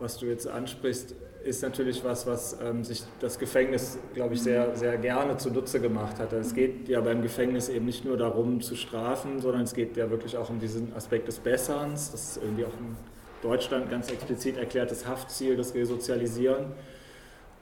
was 0.00 0.18
du 0.18 0.26
jetzt 0.26 0.48
ansprichst, 0.48 1.14
ist 1.44 1.62
natürlich 1.62 2.02
was, 2.02 2.26
was 2.26 2.58
ähm, 2.60 2.82
sich 2.82 3.04
das 3.20 3.38
Gefängnis, 3.38 3.96
glaube 4.12 4.34
ich, 4.34 4.42
sehr, 4.42 4.74
sehr 4.74 4.98
gerne 4.98 5.36
zunutze 5.36 5.80
gemacht 5.80 6.18
hat. 6.18 6.32
Es 6.32 6.52
geht 6.54 6.88
ja 6.88 7.00
beim 7.02 7.22
Gefängnis 7.22 7.68
eben 7.68 7.84
nicht 7.84 8.04
nur 8.04 8.16
darum 8.16 8.62
zu 8.62 8.74
strafen, 8.74 9.40
sondern 9.40 9.62
es 9.62 9.74
geht 9.74 9.96
ja 9.96 10.10
wirklich 10.10 10.36
auch 10.36 10.50
um 10.50 10.58
diesen 10.58 10.92
Aspekt 10.96 11.28
des 11.28 11.38
Besserns. 11.38 12.10
Das 12.10 12.36
ist 12.36 12.42
irgendwie 12.42 12.64
auch 12.64 12.74
ein 12.74 12.96
Deutschland 13.42 13.90
ganz 13.90 14.10
explizit 14.10 14.56
erklärtes 14.56 15.06
Haftziel, 15.06 15.56
das 15.56 15.74
Resozialisieren. 15.74 16.66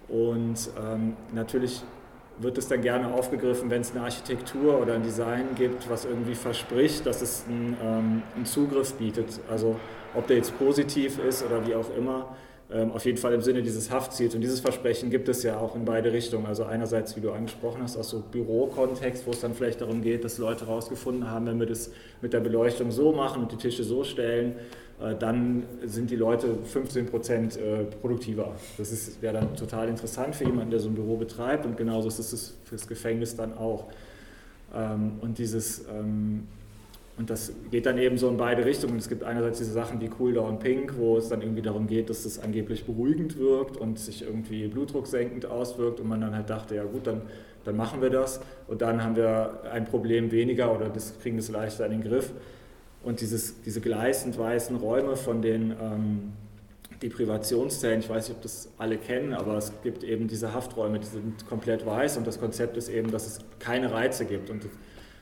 Und 0.09 0.71
ähm, 0.81 1.17
natürlich 1.33 1.83
wird 2.39 2.57
es 2.57 2.69
dann 2.69 2.83
gerne 2.83 3.13
aufgegriffen, 3.13 3.71
wenn 3.71 3.81
es 3.81 3.91
eine 3.93 4.03
Architektur 4.03 4.81
oder 4.81 4.95
ein 4.95 5.03
Design 5.03 5.49
gibt, 5.57 5.91
was 5.91 6.05
irgendwie 6.05 6.35
verspricht, 6.35 7.05
dass 7.05 7.21
es 7.21 7.45
einen, 7.49 7.77
ähm, 7.83 8.23
einen 8.37 8.47
Zugriff 8.47 8.95
bietet. 8.95 9.41
Also 9.51 9.77
ob 10.15 10.27
der 10.27 10.37
jetzt 10.37 10.57
positiv 10.59 11.19
ist 11.19 11.45
oder 11.45 11.67
wie 11.67 11.75
auch 11.75 11.95
immer, 11.97 12.37
ähm, 12.71 12.93
auf 12.93 13.05
jeden 13.07 13.19
Fall 13.19 13.33
im 13.33 13.41
Sinne 13.41 13.63
dieses 13.63 13.91
Haftziels. 13.91 14.35
Und 14.35 14.43
dieses 14.43 14.61
Versprechen 14.61 15.11
gibt 15.11 15.29
es 15.29 15.43
ja 15.43 15.59
auch 15.59 15.75
in 15.75 15.85
beide 15.85 16.13
Richtungen. 16.13 16.47
Also 16.47 16.65
einerseits, 16.65 17.17
wie 17.17 17.21
du 17.21 17.33
angesprochen 17.33 17.83
hast, 17.83 17.97
aus 17.97 18.11
so 18.11 18.21
Bürokontext, 18.31 19.27
wo 19.27 19.31
es 19.31 19.41
dann 19.41 19.55
vielleicht 19.55 19.81
darum 19.81 20.03
geht, 20.03 20.25
dass 20.25 20.39
Leute 20.39 20.67
herausgefunden 20.67 21.31
haben, 21.31 21.47
wenn 21.47 21.59
wir 21.59 21.67
das 21.67 21.91
mit 22.21 22.33
der 22.33 22.41
Beleuchtung 22.41 22.91
so 22.91 23.13
machen 23.13 23.43
und 23.43 23.53
die 23.53 23.57
Tische 23.57 23.85
so 23.85 24.05
stellen, 24.05 24.57
dann 25.19 25.63
sind 25.85 26.11
die 26.11 26.17
Leute 26.17 26.57
15 26.65 27.07
Prozent 27.07 27.57
äh, 27.57 27.85
produktiver. 27.85 28.55
Das 28.77 29.23
wäre 29.23 29.35
dann 29.35 29.55
total 29.55 29.89
interessant 29.89 30.35
für 30.35 30.45
jemanden, 30.45 30.71
der 30.71 30.81
so 30.81 30.89
ein 30.89 30.95
Büro 30.95 31.17
betreibt 31.17 31.67
und 31.67 31.77
genauso 31.77 32.09
ist 32.09 32.19
es 32.19 32.57
fürs 32.65 32.87
Gefängnis 32.89 33.37
dann 33.37 33.57
auch. 33.57 33.85
Ähm, 34.75 35.13
und 35.21 35.39
dieses 35.39 35.85
ähm, 35.89 36.49
und 37.19 37.31
das 37.31 37.53
geht 37.73 37.85
dann 37.85 37.99
eben 37.99 38.17
so 38.17 38.29
in 38.29 38.37
beide 38.37 38.65
Richtungen. 38.65 38.97
Es 38.97 39.09
gibt 39.09 39.25
einerseits 39.25 39.59
diese 39.59 39.73
Sachen 39.73 40.01
wie 40.01 40.09
Cool 40.19 40.35
Down 40.35 40.61
Pink, 40.61 40.97
wo 40.97 41.19
es 41.19 41.29
dann 41.29 41.43
irgendwie 41.43 41.63
darum 41.63 41.89
geht, 41.89 42.09
dass 42.11 42.25
es 42.25 42.39
angeblich 42.39 42.85
beruhigend 42.85 43.37
wirkt 43.39 43.77
und 43.77 43.99
sich 43.99 44.23
irgendwie 44.23 44.69
blutdrucksenkend 44.69 45.45
auswirkt 45.45 45.99
und 45.99 46.09
man 46.09 46.21
dann 46.21 46.35
halt 46.35 46.49
dachte, 46.49 46.77
ja 46.77 46.85
gut, 46.85 47.09
dann, 47.09 47.23
dann 47.65 47.77
machen 47.77 48.01
wir 48.03 48.11
das 48.11 48.41
und 48.69 48.83
dann 48.83 49.03
haben 49.03 49.17
wir 49.17 49.63
ein 49.73 49.85
Problem 49.85 50.31
weniger 50.31 50.73
oder 50.73 50.89
das 50.91 51.19
kriegen 51.19 51.37
das 51.37 51.49
leichter 51.49 51.87
in 51.87 51.91
den 51.91 52.03
Griff. 52.03 52.33
Und 53.03 53.21
dieses, 53.21 53.63
diese 53.63 53.81
gleißend 53.81 54.39
weißen 54.39 54.77
Räume 54.77 55.17
von 55.17 55.41
den 55.41 55.71
ähm, 55.81 56.33
Deprivationszellen, 57.03 58.01
ich 58.01 58.09
weiß 58.09 58.29
nicht, 58.29 58.37
ob 58.37 58.43
das 58.43 58.69
alle 58.77 58.99
kennen, 58.99 59.33
aber 59.33 59.57
es 59.57 59.73
gibt 59.83 60.03
eben 60.03 60.27
diese 60.27 60.53
Hafträume, 60.53 60.99
die 60.99 61.07
sind 61.07 61.47
komplett 61.47 61.87
weiß 61.87 62.17
und 62.17 62.27
das 62.27 62.41
Konzept 62.41 62.77
ist 62.77 62.89
eben, 62.89 63.11
dass 63.11 63.27
es 63.27 63.39
keine 63.61 63.93
Reize 63.93 64.25
gibt. 64.25 64.51
Und 64.51 64.67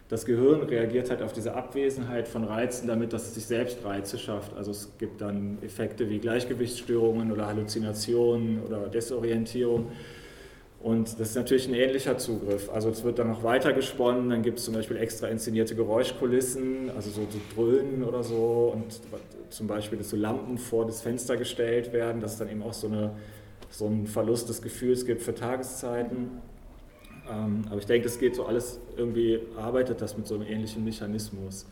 das 0.08 0.24
Gehirn 0.24 0.62
reagiert 0.62 1.10
halt 1.10 1.20
auf 1.20 1.32
diese 1.32 1.54
Abwesenheit 1.54 2.28
von 2.28 2.44
Reizen 2.44 2.86
damit, 2.86 3.12
dass 3.12 3.24
es 3.24 3.34
sich 3.34 3.44
selbst 3.44 3.84
Reize 3.84 4.18
schafft. 4.18 4.54
Also 4.56 4.70
es 4.70 4.90
gibt 4.98 5.20
dann 5.20 5.58
Effekte 5.62 6.08
wie 6.08 6.18
Gleichgewichtsstörungen 6.18 7.32
oder 7.32 7.46
Halluzinationen 7.46 8.62
oder 8.62 8.88
Desorientierung. 8.88 9.90
Und 10.80 11.18
das 11.18 11.30
ist 11.30 11.36
natürlich 11.36 11.68
ein 11.68 11.74
ähnlicher 11.74 12.18
Zugriff. 12.18 12.70
Also 12.70 12.90
es 12.90 13.02
wird 13.02 13.18
dann 13.18 13.28
noch 13.28 13.42
weiter 13.42 13.72
gesponnen, 13.72 14.30
dann 14.30 14.42
gibt 14.42 14.58
es 14.58 14.66
zum 14.66 14.74
Beispiel 14.74 14.98
extra 14.98 15.26
inszenierte 15.28 15.74
Geräuschkulissen, 15.74 16.90
also 16.94 17.10
so, 17.10 17.26
so 17.28 17.38
Dröhnen 17.54 18.04
oder 18.04 18.22
so 18.22 18.72
und 18.74 19.00
zum 19.50 19.66
Beispiel, 19.66 19.98
dass 19.98 20.10
so 20.10 20.16
Lampen 20.16 20.58
vor 20.58 20.86
das 20.86 21.00
Fenster 21.02 21.36
gestellt 21.36 21.92
werden, 21.92 22.20
dass 22.20 22.34
es 22.34 22.38
dann 22.38 22.50
eben 22.50 22.62
auch 22.62 22.74
so, 22.74 22.88
eine, 22.88 23.12
so 23.70 23.86
einen 23.86 24.06
Verlust 24.06 24.48
des 24.48 24.62
Gefühls 24.62 25.06
gibt 25.06 25.22
für 25.22 25.34
Tageszeiten. 25.34 26.42
Ähm, 27.28 27.64
aber 27.68 27.78
ich 27.78 27.86
denke, 27.86 28.04
das 28.06 28.18
geht 28.18 28.36
so 28.36 28.44
alles 28.44 28.78
irgendwie, 28.96 29.40
arbeitet 29.56 30.00
das 30.00 30.16
mit 30.16 30.26
so 30.26 30.34
einem 30.34 30.46
ähnlichen 30.46 30.84
Mechanismus. 30.84 31.66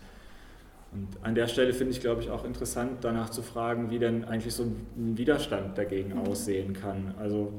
Und 0.93 1.09
an 1.23 1.35
der 1.35 1.49
Stelle 1.49 1.73
finde 1.73 1.93
ich, 1.93 2.01
glaube 2.01 2.23
ich, 2.23 2.31
auch 2.31 2.45
interessant, 2.45 2.99
danach 3.03 3.31
zu 3.31 3.43
fragen, 3.43 3.91
wie 3.91 3.99
denn 3.99 4.25
eigentlich 4.25 4.55
so 4.55 4.63
ein 4.63 5.19
Widerstand 5.19 5.77
dagegen 5.77 6.11
mhm. 6.15 6.21
aussehen 6.21 6.73
kann. 6.73 7.15
Also 7.19 7.53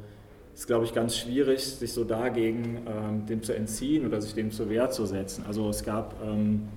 ist, 0.55 0.67
glaube 0.67 0.85
ich, 0.85 0.93
ganz 0.93 1.17
schwierig, 1.17 1.65
sich 1.65 1.91
so 1.91 2.05
dagegen 2.05 2.79
ähm, 2.87 3.25
dem 3.25 3.43
zu 3.43 3.53
entziehen 3.53 4.07
oder 4.07 4.21
sich 4.21 4.33
dem 4.33 4.51
zur 4.51 4.69
Wehr 4.69 4.89
zu 4.89 5.05
setzen. 5.05 5.43
Also 5.45 5.69
es 5.69 5.83
gab 5.83 6.15
ähm, 6.23 6.69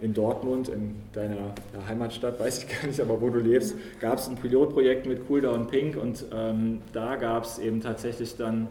in 0.00 0.12
Dortmund, 0.12 0.68
in 0.68 0.96
deiner 1.12 1.54
Heimatstadt, 1.86 2.40
weiß 2.40 2.64
ich 2.64 2.68
gar 2.80 2.88
nicht, 2.88 3.00
aber 3.00 3.20
wo 3.20 3.30
du 3.30 3.38
lebst, 3.38 3.76
gab 4.00 4.18
es 4.18 4.28
ein 4.28 4.34
Pilotprojekt 4.34 5.06
mit 5.06 5.22
Cool 5.30 5.42
Down 5.42 5.68
Pink 5.68 5.96
und 5.96 6.24
ähm, 6.32 6.80
da 6.92 7.14
gab 7.14 7.44
es 7.44 7.60
eben 7.60 7.80
tatsächlich 7.80 8.36
dann 8.36 8.66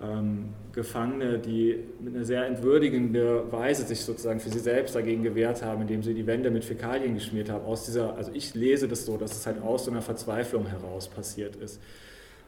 ähm, 0.00 0.50
Gefangene, 0.72 1.40
die 1.40 1.80
mit 2.00 2.14
einer 2.14 2.24
sehr 2.24 2.46
entwürdigenden 2.46 3.50
Weise 3.50 3.86
sich 3.86 4.02
sozusagen 4.02 4.38
für 4.38 4.50
sie 4.50 4.60
selbst 4.60 4.94
dagegen 4.94 5.24
gewehrt 5.24 5.64
haben, 5.64 5.82
indem 5.82 6.04
sie 6.04 6.14
die 6.14 6.28
Wände 6.28 6.52
mit 6.52 6.64
Fäkalien 6.64 7.14
geschmiert 7.14 7.50
haben. 7.50 7.64
Aus 7.64 7.86
dieser, 7.86 8.16
also 8.16 8.30
ich 8.32 8.54
lese 8.54 8.86
das 8.86 9.04
so, 9.04 9.16
dass 9.16 9.32
es 9.32 9.46
halt 9.46 9.60
aus 9.62 9.86
so 9.86 9.90
einer 9.90 10.00
Verzweiflung 10.02 10.66
heraus 10.66 11.08
passiert 11.08 11.56
ist. 11.56 11.80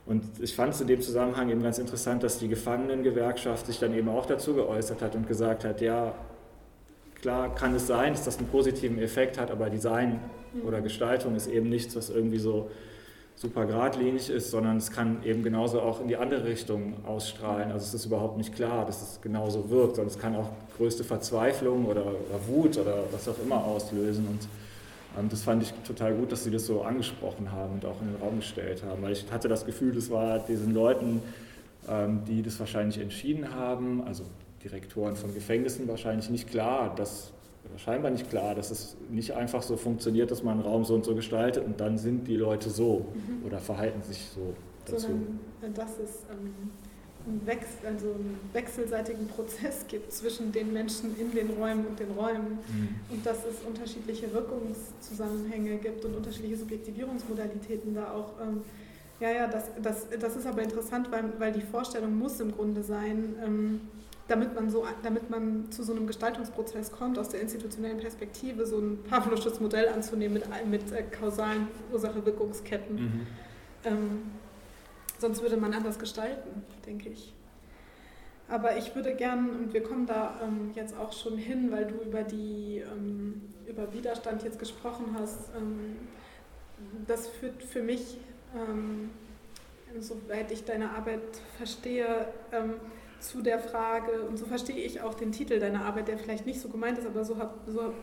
Und 0.04 0.24
ich 0.40 0.54
fand 0.54 0.74
es 0.74 0.80
in 0.80 0.88
dem 0.88 1.00
Zusammenhang 1.00 1.48
eben 1.48 1.62
ganz 1.62 1.78
interessant, 1.78 2.22
dass 2.22 2.38
die 2.38 2.48
Gefangenengewerkschaft 2.48 3.66
sich 3.66 3.78
dann 3.78 3.94
eben 3.94 4.08
auch 4.08 4.26
dazu 4.26 4.54
geäußert 4.54 5.00
hat 5.00 5.14
und 5.14 5.28
gesagt 5.28 5.64
hat, 5.64 5.80
ja, 5.80 6.14
klar 7.20 7.54
kann 7.54 7.74
es 7.74 7.86
sein, 7.86 8.12
dass 8.12 8.24
das 8.24 8.38
einen 8.38 8.48
positiven 8.48 8.98
Effekt 8.98 9.38
hat, 9.38 9.50
aber 9.50 9.70
Design 9.70 10.20
oder 10.66 10.80
Gestaltung 10.80 11.36
ist 11.36 11.46
eben 11.46 11.68
nichts, 11.68 11.94
was 11.94 12.10
irgendwie 12.10 12.38
so 12.38 12.68
super 13.36 13.64
geradlinig 13.64 14.28
ist, 14.28 14.50
sondern 14.50 14.76
es 14.76 14.90
kann 14.90 15.22
eben 15.24 15.42
genauso 15.42 15.80
auch 15.80 16.00
in 16.00 16.08
die 16.08 16.16
andere 16.16 16.44
Richtung 16.44 16.94
ausstrahlen. 17.06 17.72
Also 17.72 17.86
es 17.86 17.94
ist 17.94 18.06
überhaupt 18.06 18.36
nicht 18.36 18.54
klar, 18.54 18.84
dass 18.84 19.02
es 19.02 19.20
genauso 19.20 19.70
wirkt, 19.70 19.96
sondern 19.96 20.14
es 20.14 20.20
kann 20.20 20.36
auch 20.36 20.50
größte 20.76 21.04
Verzweiflung 21.04 21.86
oder, 21.86 22.04
oder 22.04 22.46
Wut 22.46 22.76
oder 22.76 23.04
was 23.10 23.28
auch 23.28 23.38
immer 23.42 23.64
auslösen. 23.64 24.26
Und 24.28 24.48
das 25.30 25.42
fand 25.42 25.62
ich 25.62 25.72
total 25.84 26.14
gut, 26.14 26.32
dass 26.32 26.44
Sie 26.44 26.50
das 26.50 26.66
so 26.66 26.82
angesprochen 26.82 27.52
haben 27.52 27.74
und 27.74 27.84
auch 27.84 28.00
in 28.00 28.08
den 28.08 28.16
Raum 28.20 28.36
gestellt 28.36 28.82
haben, 28.82 29.02
weil 29.02 29.12
ich 29.12 29.30
hatte 29.30 29.48
das 29.48 29.66
Gefühl, 29.66 29.92
das 29.92 30.10
war 30.10 30.38
diesen 30.38 30.72
Leuten, 30.72 31.22
ähm, 31.88 32.22
die 32.26 32.42
das 32.42 32.58
wahrscheinlich 32.60 32.98
entschieden 32.98 33.54
haben, 33.54 34.02
also 34.04 34.24
Direktoren 34.62 35.16
von 35.16 35.34
Gefängnissen 35.34 35.88
wahrscheinlich 35.88 36.30
nicht 36.30 36.48
klar, 36.48 36.94
dass 36.94 37.32
scheinbar 37.76 38.10
nicht 38.10 38.28
klar, 38.30 38.54
dass 38.54 38.70
es 38.70 38.96
nicht 39.10 39.32
einfach 39.32 39.62
so 39.62 39.76
funktioniert, 39.76 40.30
dass 40.30 40.42
man 40.42 40.54
einen 40.58 40.62
Raum 40.62 40.84
so 40.84 40.94
und 40.94 41.04
so 41.04 41.14
gestaltet 41.14 41.64
und 41.64 41.80
dann 41.80 41.98
sind 41.98 42.26
die 42.28 42.36
Leute 42.36 42.70
so 42.70 43.06
mhm. 43.14 43.46
oder 43.46 43.58
verhalten 43.58 44.02
sich 44.02 44.28
so 44.34 44.54
dazu. 44.84 45.08
Sondern 45.08 45.74
dass 45.74 45.98
es 45.98 46.26
ähm, 46.30 46.70
einen, 47.26 47.46
Wechsel, 47.46 47.86
also 47.86 48.06
einen 48.06 48.38
wechselseitigen 48.52 49.26
Prozess 49.28 49.86
gibt 49.88 50.12
zwischen 50.12 50.52
den 50.52 50.72
Menschen 50.72 51.18
in 51.18 51.32
den 51.32 51.50
Räumen 51.50 51.86
und 51.86 51.98
den 51.98 52.10
Räumen 52.12 52.58
mhm. 52.68 52.88
und 53.10 53.26
dass 53.26 53.38
es 53.38 53.66
unterschiedliche 53.66 54.32
Wirkungszusammenhänge 54.32 55.76
gibt 55.78 56.04
und 56.04 56.14
unterschiedliche 56.16 56.56
Subjektivierungsmodalitäten 56.56 57.94
da 57.94 58.12
auch. 58.12 58.40
Ähm, 58.40 58.62
ja, 59.20 59.30
ja, 59.30 59.46
das, 59.46 59.66
das, 59.80 60.06
das 60.18 60.36
ist 60.36 60.46
aber 60.46 60.62
interessant, 60.62 61.12
weil, 61.12 61.24
weil 61.38 61.52
die 61.52 61.62
Vorstellung 61.62 62.18
muss 62.18 62.40
im 62.40 62.52
Grunde 62.52 62.82
sein, 62.82 63.36
ähm, 63.44 63.80
damit 64.28 64.54
man, 64.54 64.70
so, 64.70 64.84
damit 65.02 65.30
man 65.30 65.70
zu 65.70 65.82
so 65.82 65.92
einem 65.92 66.06
Gestaltungsprozess 66.06 66.90
kommt, 66.90 67.18
aus 67.18 67.28
der 67.28 67.40
institutionellen 67.40 67.98
Perspektive 67.98 68.66
so 68.66 68.78
ein 68.78 68.98
Pavlovsches 69.08 69.60
Modell 69.60 69.88
anzunehmen 69.88 70.34
mit, 70.34 70.46
mit 70.66 70.92
äh, 70.92 71.02
kausalen 71.02 71.68
Ursache-Wirkungsketten. 71.92 72.96
Mhm. 72.96 73.26
Ähm, 73.84 74.22
sonst 75.22 75.40
würde 75.40 75.56
man 75.56 75.72
anders 75.72 75.98
gestalten, 75.98 76.62
denke 76.84 77.08
ich. 77.08 77.32
Aber 78.48 78.76
ich 78.76 78.94
würde 78.94 79.14
gern, 79.14 79.48
und 79.48 79.72
wir 79.72 79.82
kommen 79.82 80.04
da 80.04 80.38
ähm, 80.42 80.72
jetzt 80.74 80.94
auch 80.98 81.12
schon 81.12 81.38
hin, 81.38 81.72
weil 81.72 81.86
du 81.86 81.94
über, 82.04 82.22
die, 82.22 82.82
ähm, 82.86 83.40
über 83.66 83.94
Widerstand 83.94 84.42
jetzt 84.42 84.58
gesprochen 84.58 85.16
hast, 85.18 85.50
ähm, 85.56 85.96
das 87.06 87.28
führt 87.28 87.62
für 87.62 87.82
mich, 87.82 88.18
ähm, 88.54 89.08
soweit 89.98 90.50
ich 90.50 90.64
deine 90.64 90.90
Arbeit 90.90 91.22
verstehe, 91.56 92.26
ähm, 92.52 92.74
zu 93.20 93.40
der 93.40 93.60
Frage, 93.60 94.22
und 94.22 94.36
so 94.36 94.44
verstehe 94.44 94.84
ich 94.84 95.00
auch 95.00 95.14
den 95.14 95.32
Titel 95.32 95.58
deiner 95.58 95.84
Arbeit, 95.84 96.08
der 96.08 96.18
vielleicht 96.18 96.44
nicht 96.44 96.60
so 96.60 96.68
gemeint 96.68 96.98
ist, 96.98 97.06
aber 97.06 97.24
so 97.24 97.38
habe 97.38 97.54
so, 97.68 97.94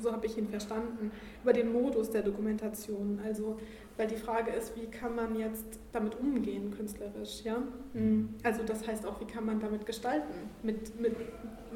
so 0.00 0.12
hab 0.12 0.24
ich 0.24 0.36
ihn 0.38 0.48
verstanden, 0.48 1.10
über 1.42 1.52
den 1.52 1.72
Modus 1.72 2.10
der 2.10 2.22
Dokumentation. 2.22 3.20
Also 3.24 3.58
weil 3.96 4.06
die 4.06 4.16
Frage 4.16 4.50
ist, 4.52 4.74
wie 4.76 4.86
kann 4.86 5.14
man 5.14 5.38
jetzt 5.38 5.78
damit 5.92 6.18
umgehen, 6.18 6.72
künstlerisch, 6.74 7.42
ja? 7.44 7.58
Mhm. 7.92 8.34
Also 8.42 8.62
das 8.62 8.86
heißt 8.86 9.06
auch, 9.06 9.20
wie 9.20 9.26
kann 9.26 9.44
man 9.44 9.60
damit 9.60 9.84
gestalten, 9.84 10.32
mit, 10.62 10.98
mit, 10.98 11.14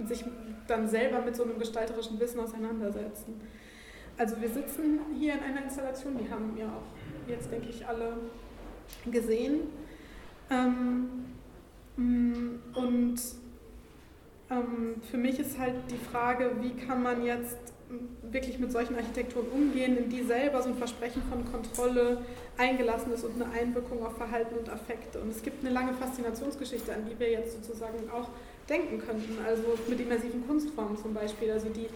sich 0.04 0.24
dann 0.66 0.88
selber 0.88 1.20
mit 1.20 1.36
so 1.36 1.42
einem 1.42 1.58
gestalterischen 1.58 2.18
Wissen 2.18 2.40
auseinandersetzen. 2.40 3.40
Also 4.18 4.40
wir 4.40 4.48
sitzen 4.48 5.00
hier 5.18 5.34
in 5.34 5.40
einer 5.40 5.64
Installation, 5.64 6.16
die 6.16 6.30
haben 6.30 6.56
ja 6.56 6.66
auch 6.66 7.28
jetzt, 7.28 7.52
denke 7.52 7.68
ich, 7.68 7.86
alle 7.86 8.14
gesehen. 9.10 9.60
Ähm, 10.50 11.26
mm, 11.96 12.60
und 12.74 13.20
ähm, 14.48 14.94
für 15.02 15.18
mich 15.18 15.38
ist 15.38 15.58
halt 15.58 15.74
die 15.90 15.98
Frage, 15.98 16.52
wie 16.60 16.70
kann 16.70 17.02
man 17.02 17.24
jetzt 17.24 17.74
wirklich 18.22 18.58
mit 18.58 18.72
solchen 18.72 18.96
Architekturen 18.96 19.46
umgehen, 19.48 19.96
in 19.96 20.10
die 20.10 20.22
selber 20.22 20.62
so 20.62 20.68
ein 20.70 20.76
Versprechen 20.76 21.22
von 21.30 21.44
Kontrolle 21.50 22.18
eingelassen 22.56 23.12
ist 23.12 23.24
und 23.24 23.40
eine 23.40 23.52
Einwirkung 23.52 24.04
auf 24.04 24.16
Verhalten 24.16 24.56
und 24.56 24.68
Affekte. 24.68 25.20
Und 25.20 25.30
es 25.30 25.42
gibt 25.42 25.64
eine 25.64 25.72
lange 25.72 25.94
Faszinationsgeschichte, 25.94 26.92
an 26.92 27.06
die 27.08 27.18
wir 27.18 27.30
jetzt 27.30 27.54
sozusagen 27.54 28.10
auch 28.10 28.28
denken 28.68 28.98
könnten. 28.98 29.38
Also 29.46 29.62
mit 29.88 30.00
immersiven 30.00 30.46
Kunstformen 30.46 30.96
zum 30.96 31.14
Beispiel, 31.14 31.52
also 31.52 31.68
die 31.68 31.86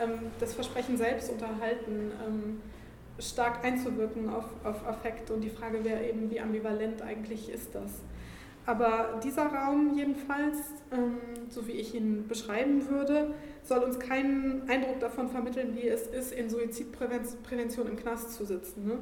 ähm, 0.00 0.30
das 0.38 0.54
Versprechen 0.54 0.96
selbst 0.96 1.30
unterhalten, 1.30 2.12
ähm, 2.26 2.62
stark 3.18 3.64
einzuwirken 3.64 4.28
auf, 4.28 4.44
auf 4.64 4.86
Affekte. 4.86 5.34
Und 5.34 5.42
die 5.42 5.50
Frage 5.50 5.84
wäre 5.84 6.04
eben, 6.06 6.30
wie 6.30 6.40
ambivalent 6.40 7.02
eigentlich 7.02 7.50
ist 7.50 7.74
das? 7.74 7.90
Aber 8.66 9.20
dieser 9.24 9.46
Raum 9.46 9.96
jedenfalls, 9.96 10.58
ähm, 10.92 11.18
so 11.48 11.66
wie 11.66 11.72
ich 11.72 11.94
ihn 11.94 12.28
beschreiben 12.28 12.88
würde, 12.88 13.34
soll 13.64 13.78
uns 13.80 13.98
keinen 13.98 14.68
Eindruck 14.68 15.00
davon 15.00 15.28
vermitteln, 15.28 15.76
wie 15.76 15.88
es 15.88 16.06
ist, 16.06 16.32
in 16.32 16.50
Suizidprävention 16.50 17.88
im 17.88 17.96
Knast 17.96 18.34
zu 18.34 18.44
sitzen. 18.44 18.86
Ne? 18.86 18.98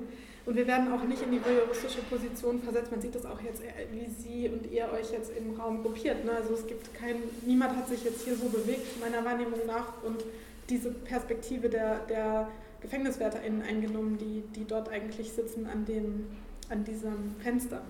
Und 0.46 0.56
wir 0.56 0.66
werden 0.66 0.90
auch 0.92 1.02
nicht 1.02 1.22
in 1.22 1.32
die 1.32 1.44
voyeuristische 1.44 2.00
Position 2.08 2.62
versetzt. 2.62 2.90
Man 2.90 3.02
sieht 3.02 3.14
das 3.14 3.26
auch 3.26 3.40
jetzt, 3.42 3.62
äh, 3.62 3.86
wie 3.92 4.06
Sie 4.06 4.48
und 4.48 4.70
ihr 4.70 4.88
euch 4.92 5.12
jetzt 5.12 5.30
im 5.36 5.60
Raum 5.60 5.82
gruppiert. 5.82 6.24
Ne? 6.24 6.32
Also 6.32 6.54
es 6.54 6.66
gibt 6.66 6.94
kein, 6.94 7.16
niemand 7.44 7.76
hat 7.76 7.88
sich 7.88 8.04
jetzt 8.04 8.24
hier 8.24 8.36
so 8.36 8.48
bewegt, 8.48 8.98
meiner 9.00 9.24
Wahrnehmung 9.24 9.60
nach, 9.66 10.02
und 10.02 10.24
diese 10.70 10.90
Perspektive 10.90 11.68
der, 11.68 11.98
der 12.06 12.48
GefängniswärterInnen 12.80 13.62
eingenommen, 13.62 14.18
die, 14.18 14.42
die 14.54 14.64
dort 14.64 14.88
eigentlich 14.88 15.32
sitzen 15.32 15.66
an, 15.66 15.84
den, 15.84 16.28
an 16.68 16.84
diesem 16.84 17.34
Fenster. 17.40 17.82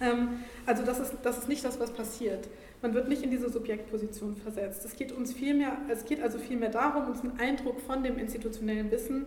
Ähm, 0.00 0.40
also 0.66 0.84
das 0.84 1.00
ist, 1.00 1.14
das 1.22 1.38
ist 1.38 1.48
nicht 1.48 1.64
das, 1.64 1.78
was 1.78 1.92
passiert. 1.92 2.48
Man 2.82 2.94
wird 2.94 3.08
nicht 3.08 3.22
in 3.22 3.30
diese 3.30 3.50
Subjektposition 3.50 4.36
versetzt. 4.36 4.84
Es 4.84 4.96
geht, 4.96 5.12
uns 5.12 5.32
vielmehr, 5.32 5.76
es 5.90 6.04
geht 6.04 6.22
also 6.22 6.38
vielmehr 6.38 6.70
darum, 6.70 7.06
uns 7.08 7.20
einen 7.20 7.38
Eindruck 7.38 7.80
von 7.80 8.02
dem 8.02 8.18
institutionellen 8.18 8.90
Wissen 8.90 9.26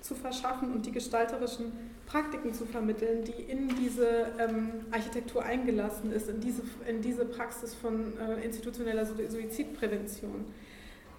zu 0.00 0.14
verschaffen 0.14 0.72
und 0.72 0.86
die 0.86 0.92
gestalterischen 0.92 1.72
Praktiken 2.06 2.52
zu 2.52 2.66
vermitteln, 2.66 3.24
die 3.24 3.42
in 3.50 3.68
diese 3.76 4.26
ähm, 4.38 4.70
Architektur 4.90 5.44
eingelassen 5.44 6.12
ist, 6.12 6.28
in 6.28 6.40
diese, 6.40 6.62
in 6.88 7.00
diese 7.00 7.24
Praxis 7.24 7.74
von 7.74 8.12
äh, 8.18 8.44
institutioneller 8.44 9.06
Suizidprävention. 9.06 10.44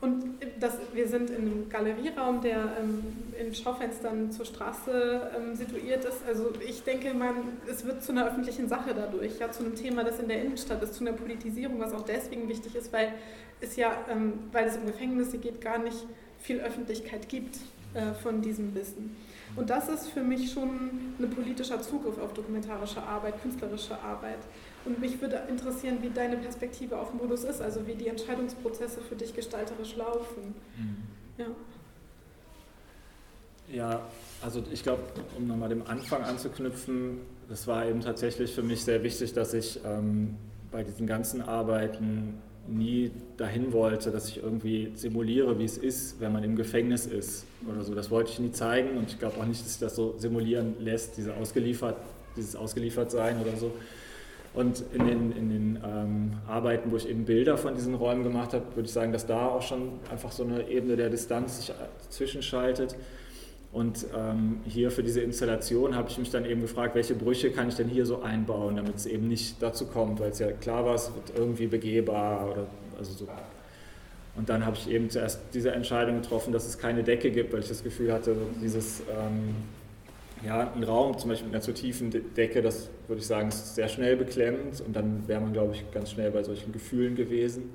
Und 0.04 0.36
das, 0.60 0.80
wir 0.94 1.08
sind 1.08 1.30
in 1.30 1.44
einem 1.44 1.70
Galerieraum, 1.70 2.42
der 2.42 2.74
ähm, 2.78 3.06
in 3.40 3.56
Schaufenstern 3.56 4.34
zur 4.34 4.44
Straße 4.44 5.32
ähm, 5.34 5.56
situiert 5.56 6.04
ist. 6.04 6.18
Also 6.28 6.52
ich 6.60 6.84
denke, 6.84 7.14
man, 7.14 7.36
es 7.72 7.86
wird 7.86 8.04
zu 8.04 8.12
einer 8.12 8.28
öffentlichen 8.28 8.68
Sache 8.68 8.94
dadurch, 8.94 9.40
ja, 9.40 9.50
zu 9.50 9.64
einem 9.64 9.76
Thema, 9.76 10.04
das 10.04 10.20
in 10.20 10.28
der 10.28 10.42
Innenstadt 10.42 10.84
ist, 10.84 10.96
zu 10.96 11.06
einer 11.06 11.16
Politisierung, 11.16 11.80
was 11.80 11.94
auch 11.94 12.04
deswegen 12.04 12.50
wichtig 12.50 12.76
ist, 12.76 12.92
weil 12.92 13.14
es 13.62 13.78
ja, 13.78 13.94
ähm, 14.12 14.34
weil 14.52 14.68
es 14.68 14.76
um 14.76 14.88
Gefängnisse 14.88 15.38
geht, 15.38 15.62
gar 15.62 15.78
nicht 15.78 16.06
viel 16.42 16.60
Öffentlichkeit 16.60 17.30
gibt 17.30 17.56
äh, 17.94 18.14
von 18.22 18.42
diesem 18.42 18.76
Wissen. 18.76 19.16
Und 19.56 19.70
das 19.70 19.88
ist 19.90 20.10
für 20.10 20.24
mich 20.24 20.52
schon 20.52 21.16
ein 21.20 21.30
politischer 21.30 21.82
Zugriff 21.82 22.18
auf 22.18 22.34
dokumentarische 22.34 23.02
Arbeit, 23.02 23.42
künstlerische 23.42 24.00
Arbeit. 24.00 24.40
Und 24.86 25.00
mich 25.00 25.22
würde 25.22 25.44
interessieren, 25.48 26.00
wie 26.02 26.10
deine 26.10 26.38
Perspektive 26.38 26.98
auf 26.98 27.14
Modus 27.14 27.44
ist, 27.44 27.62
also 27.62 27.86
wie 27.86 27.96
die 27.96 28.08
Entscheidungsprozesse 28.08 29.02
für 29.02 29.16
dich 29.16 29.34
gestalterisch 29.36 29.96
laufen. 29.96 30.56
Mhm. 30.78 30.98
Ja. 31.38 31.46
ja, 33.72 34.02
also 34.42 34.64
ich 34.72 34.84
glaube, 34.84 35.04
um 35.38 35.48
nochmal 35.48 35.70
dem 35.70 35.86
Anfang 35.88 36.24
anzuknüpfen, 36.24 37.20
das 37.50 37.68
war 37.68 37.86
eben 37.86 38.02
tatsächlich 38.02 38.54
für 38.54 38.64
mich 38.64 38.84
sehr 38.84 39.04
wichtig, 39.04 39.34
dass 39.34 39.54
ich 39.54 39.80
ähm, 39.86 40.36
bei 40.72 40.84
diesen 40.84 41.08
ganzen 41.08 41.42
Arbeiten 41.42 42.42
nie 42.68 43.12
dahin 43.38 43.74
wollte, 43.74 44.12
dass 44.12 44.30
ich 44.30 44.42
irgendwie 44.42 44.92
simuliere, 44.96 45.60
wie 45.60 45.66
es 45.66 45.78
ist, 45.78 46.20
wenn 46.20 46.32
man 46.32 46.44
im 46.44 46.56
Gefängnis 46.56 47.06
ist 47.06 47.46
oder 47.70 47.84
so. 47.84 47.94
Das 47.94 48.10
wollte 48.10 48.32
ich 48.32 48.40
nie 48.40 48.52
zeigen 48.52 48.98
und 48.98 49.10
ich 49.10 49.20
glaube 49.20 49.40
auch 49.40 49.46
nicht, 49.46 49.62
dass 49.62 49.70
sich 49.70 49.80
das 49.80 49.96
so 49.96 50.16
simulieren 50.18 50.76
lässt, 50.80 51.18
diese 51.18 51.36
ausgeliefert, 51.36 51.98
dieses 52.36 52.56
Ausgeliefertsein 52.56 53.42
oder 53.42 53.56
so. 53.58 53.72
Und 54.54 54.84
in 54.94 55.08
den, 55.08 55.32
in 55.32 55.50
den 55.50 55.80
ähm, 55.84 56.34
Arbeiten, 56.48 56.92
wo 56.92 56.98
ich 56.98 57.10
eben 57.10 57.26
Bilder 57.26 57.58
von 57.58 57.76
diesen 57.76 57.96
Räumen 57.96 58.24
gemacht 58.24 58.54
habe, 58.54 58.64
würde 58.76 58.86
ich 58.86 58.94
sagen, 58.94 59.12
dass 59.12 59.26
da 59.26 59.48
auch 59.48 59.64
schon 59.64 59.94
einfach 60.12 60.32
so 60.32 60.44
eine 60.44 60.70
Ebene 60.70 60.96
der 60.96 61.10
Distanz 61.10 61.58
sich 61.58 61.74
zwischenschaltet. 62.10 62.96
Und 63.74 64.06
ähm, 64.16 64.60
hier 64.66 64.92
für 64.92 65.02
diese 65.02 65.22
Installation 65.22 65.96
habe 65.96 66.08
ich 66.08 66.20
mich 66.20 66.30
dann 66.30 66.46
eben 66.46 66.62
gefragt, 66.62 66.94
welche 66.94 67.16
Brüche 67.16 67.50
kann 67.50 67.70
ich 67.70 67.76
denn 67.76 67.90
hier 67.90 68.06
so 68.06 68.22
einbauen, 68.22 68.76
damit 68.76 68.96
es 68.96 69.08
eben 69.08 69.28
nicht 69.28 69.62
dazu 69.62 69.88
kommt, 69.88 70.20
weil 70.20 70.30
es 70.30 70.38
ja 70.38 70.52
klar 70.52 70.86
war, 70.86 70.94
es 70.94 71.12
wird 71.14 71.36
irgendwie 71.36 71.66
begehbar 71.66 72.52
oder 72.52 72.68
also 73.00 73.14
so. 73.14 73.28
Und 74.36 74.50
dann 74.50 74.64
habe 74.64 74.78
ich 74.78 74.90
eben 74.90 75.10
zuerst 75.10 75.40
diese 75.56 75.72
Entscheidung 75.72 76.22
getroffen, 76.22 76.54
dass 76.54 76.68
es 76.68 76.78
keine 76.78 77.04
Decke 77.04 77.32
gibt, 77.32 77.52
weil 77.52 77.62
ich 77.62 77.68
das 77.68 77.84
Gefühl 77.84 78.14
hatte, 78.14 78.36
dieses 78.62 79.02
ähm, 79.02 79.56
ja, 80.46 80.72
ein 80.72 80.84
Raum 80.84 81.18
zum 81.18 81.30
Beispiel 81.30 81.48
mit 81.48 81.56
einer 81.56 81.64
zu 81.64 81.74
tiefen 81.74 82.12
Decke, 82.36 82.62
das 82.62 82.90
würde 83.08 83.22
ich 83.22 83.28
sagen, 83.28 83.48
ist 83.48 83.74
sehr 83.74 83.88
schnell 83.88 84.18
beklemmend 84.18 84.82
und 84.82 84.96
dann 84.96 85.28
wäre 85.28 85.42
man, 85.42 85.52
glaube 85.52 85.74
ich, 85.74 85.90
ganz 85.92 86.12
schnell 86.12 86.30
bei 86.30 86.44
solchen 86.44 86.72
Gefühlen 86.72 87.16
gewesen. 87.16 87.72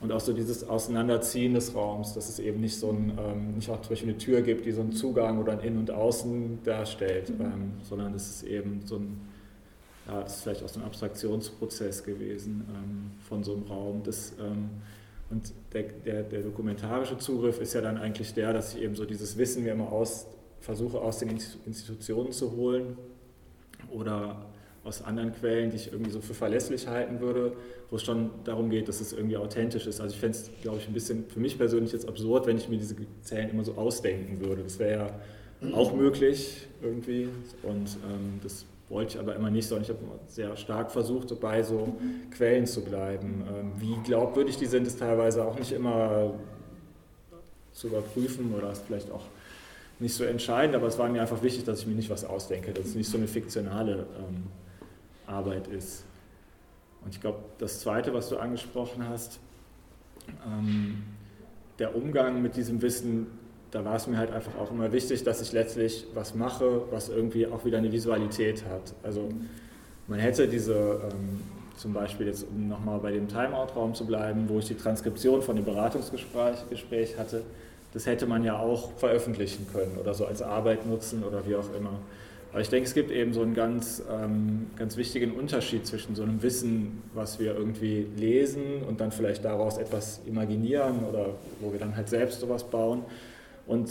Und 0.00 0.12
auch 0.12 0.20
so 0.20 0.32
dieses 0.32 0.68
Auseinanderziehen 0.68 1.54
des 1.54 1.74
Raums, 1.74 2.14
dass 2.14 2.28
es 2.28 2.38
eben 2.38 2.60
nicht 2.60 2.78
so 2.78 2.90
ein, 2.90 3.18
ähm, 3.18 3.54
nicht 3.56 3.68
auch 3.68 3.80
zum 3.80 3.90
Beispiel 3.90 4.10
eine 4.10 4.18
Tür 4.18 4.42
gibt, 4.42 4.64
die 4.64 4.70
so 4.70 4.80
einen 4.80 4.92
Zugang 4.92 5.38
oder 5.40 5.52
ein 5.52 5.60
In 5.60 5.76
und 5.76 5.90
Außen 5.90 6.60
darstellt, 6.62 7.30
mhm. 7.30 7.44
ähm, 7.44 7.72
sondern 7.82 8.14
es 8.14 8.28
ist 8.30 8.42
eben 8.44 8.82
so 8.84 8.96
ein, 8.96 9.20
ja, 10.06 10.22
das 10.22 10.36
ist 10.36 10.42
vielleicht 10.44 10.62
auch 10.62 10.68
so 10.68 10.78
ein 10.80 10.86
Abstraktionsprozess 10.86 12.04
gewesen 12.04 12.64
ähm, 12.68 13.10
von 13.28 13.42
so 13.42 13.54
einem 13.54 13.64
Raum. 13.64 14.02
Das, 14.04 14.34
ähm, 14.40 14.70
und 15.30 15.52
der, 15.72 15.82
der, 15.82 16.22
der 16.22 16.42
dokumentarische 16.42 17.18
Zugriff 17.18 17.60
ist 17.60 17.74
ja 17.74 17.80
dann 17.80 17.98
eigentlich 17.98 18.32
der, 18.34 18.52
dass 18.52 18.74
ich 18.74 18.82
eben 18.82 18.94
so 18.94 19.04
dieses 19.04 19.36
Wissen 19.36 19.64
mir 19.64 19.72
immer 19.72 19.90
aus, 19.90 20.26
versuche 20.60 21.00
aus 21.00 21.18
den 21.18 21.30
Institutionen 21.66 22.30
zu 22.30 22.52
holen 22.52 22.96
oder 23.90 24.46
aus 24.88 25.04
anderen 25.04 25.32
Quellen, 25.32 25.70
die 25.70 25.76
ich 25.76 25.92
irgendwie 25.92 26.10
so 26.10 26.20
für 26.20 26.34
verlässlich 26.34 26.88
halten 26.88 27.20
würde, 27.20 27.52
wo 27.90 27.96
es 27.96 28.02
schon 28.02 28.30
darum 28.44 28.70
geht, 28.70 28.88
dass 28.88 29.00
es 29.00 29.12
irgendwie 29.12 29.36
authentisch 29.36 29.86
ist. 29.86 30.00
Also 30.00 30.14
ich 30.14 30.20
fände 30.20 30.36
es, 30.36 30.50
glaube 30.62 30.78
ich, 30.78 30.88
ein 30.88 30.94
bisschen 30.94 31.26
für 31.28 31.40
mich 31.40 31.58
persönlich 31.58 31.92
jetzt 31.92 32.08
absurd, 32.08 32.46
wenn 32.46 32.56
ich 32.56 32.68
mir 32.68 32.78
diese 32.78 32.96
Zellen 33.22 33.50
immer 33.50 33.64
so 33.64 33.74
ausdenken 33.74 34.40
würde. 34.40 34.62
Das 34.62 34.78
wäre 34.78 35.10
ja 35.62 35.72
auch 35.74 35.94
möglich 35.94 36.66
irgendwie 36.82 37.28
und 37.62 37.96
ähm, 38.10 38.40
das 38.42 38.64
wollte 38.88 39.14
ich 39.14 39.20
aber 39.20 39.36
immer 39.36 39.50
nicht, 39.50 39.68
sondern 39.68 39.84
ich 39.84 39.90
habe 39.90 40.00
sehr 40.26 40.56
stark 40.56 40.90
versucht, 40.90 41.28
so 41.28 41.36
bei 41.36 41.62
so 41.62 41.96
Quellen 42.30 42.66
zu 42.66 42.82
bleiben. 42.82 43.44
Ähm, 43.48 43.72
wie 43.76 43.96
glaubwürdig 44.04 44.56
die 44.56 44.66
sind, 44.66 44.86
ist 44.86 44.98
teilweise 44.98 45.44
auch 45.44 45.58
nicht 45.58 45.72
immer 45.72 46.34
zu 47.72 47.88
überprüfen 47.88 48.54
oder 48.54 48.72
ist 48.72 48.84
vielleicht 48.86 49.10
auch 49.10 49.24
nicht 50.00 50.14
so 50.14 50.24
entscheidend, 50.24 50.76
aber 50.76 50.86
es 50.86 50.98
war 50.98 51.08
mir 51.08 51.20
einfach 51.20 51.42
wichtig, 51.42 51.64
dass 51.64 51.80
ich 51.80 51.86
mir 51.86 51.94
nicht 51.94 52.10
was 52.10 52.24
ausdenke, 52.24 52.72
dass 52.72 52.86
es 52.86 52.94
nicht 52.94 53.10
so 53.10 53.18
eine 53.18 53.26
fiktionale 53.26 54.06
ähm, 54.18 54.44
Arbeit 55.28 55.68
ist. 55.68 56.04
Und 57.04 57.14
ich 57.14 57.20
glaube, 57.20 57.38
das 57.58 57.80
Zweite, 57.80 58.12
was 58.12 58.28
du 58.28 58.38
angesprochen 58.38 59.08
hast, 59.08 59.38
ähm, 60.46 61.04
der 61.78 61.94
Umgang 61.94 62.42
mit 62.42 62.56
diesem 62.56 62.82
Wissen, 62.82 63.28
da 63.70 63.84
war 63.84 63.96
es 63.96 64.06
mir 64.06 64.16
halt 64.16 64.32
einfach 64.32 64.56
auch 64.56 64.70
immer 64.70 64.92
wichtig, 64.92 65.24
dass 65.24 65.40
ich 65.40 65.52
letztlich 65.52 66.06
was 66.14 66.34
mache, 66.34 66.82
was 66.90 67.08
irgendwie 67.08 67.46
auch 67.46 67.64
wieder 67.64 67.78
eine 67.78 67.92
Visualität 67.92 68.64
hat. 68.64 68.94
Also 69.02 69.28
man 70.06 70.18
hätte 70.18 70.48
diese, 70.48 70.74
ähm, 70.74 71.40
zum 71.76 71.92
Beispiel 71.92 72.26
jetzt, 72.26 72.46
um 72.48 72.68
nochmal 72.68 72.98
bei 72.98 73.12
dem 73.12 73.28
Timeout-Raum 73.28 73.94
zu 73.94 74.06
bleiben, 74.06 74.48
wo 74.48 74.58
ich 74.58 74.66
die 74.66 74.74
Transkription 74.74 75.42
von 75.42 75.56
dem 75.56 75.64
Beratungsgespräch 75.64 76.68
Gespräch 76.70 77.18
hatte, 77.18 77.42
das 77.92 78.06
hätte 78.06 78.26
man 78.26 78.42
ja 78.42 78.58
auch 78.58 78.92
veröffentlichen 78.92 79.66
können 79.72 79.96
oder 79.98 80.14
so 80.14 80.26
als 80.26 80.42
Arbeit 80.42 80.86
nutzen 80.86 81.22
oder 81.22 81.46
wie 81.46 81.54
auch 81.56 81.72
immer. 81.74 81.98
Aber 82.50 82.62
ich 82.62 82.70
denke, 82.70 82.88
es 82.88 82.94
gibt 82.94 83.10
eben 83.10 83.34
so 83.34 83.42
einen 83.42 83.54
ganz, 83.54 84.02
ähm, 84.10 84.68
ganz 84.76 84.96
wichtigen 84.96 85.32
Unterschied 85.32 85.86
zwischen 85.86 86.14
so 86.14 86.22
einem 86.22 86.42
Wissen, 86.42 87.02
was 87.12 87.38
wir 87.38 87.54
irgendwie 87.54 88.06
lesen 88.16 88.82
und 88.88 89.00
dann 89.00 89.12
vielleicht 89.12 89.44
daraus 89.44 89.76
etwas 89.76 90.20
imaginieren 90.26 91.04
oder 91.04 91.34
wo 91.60 91.72
wir 91.72 91.78
dann 91.78 91.94
halt 91.94 92.08
selbst 92.08 92.40
sowas 92.40 92.64
bauen 92.64 93.04
und 93.66 93.90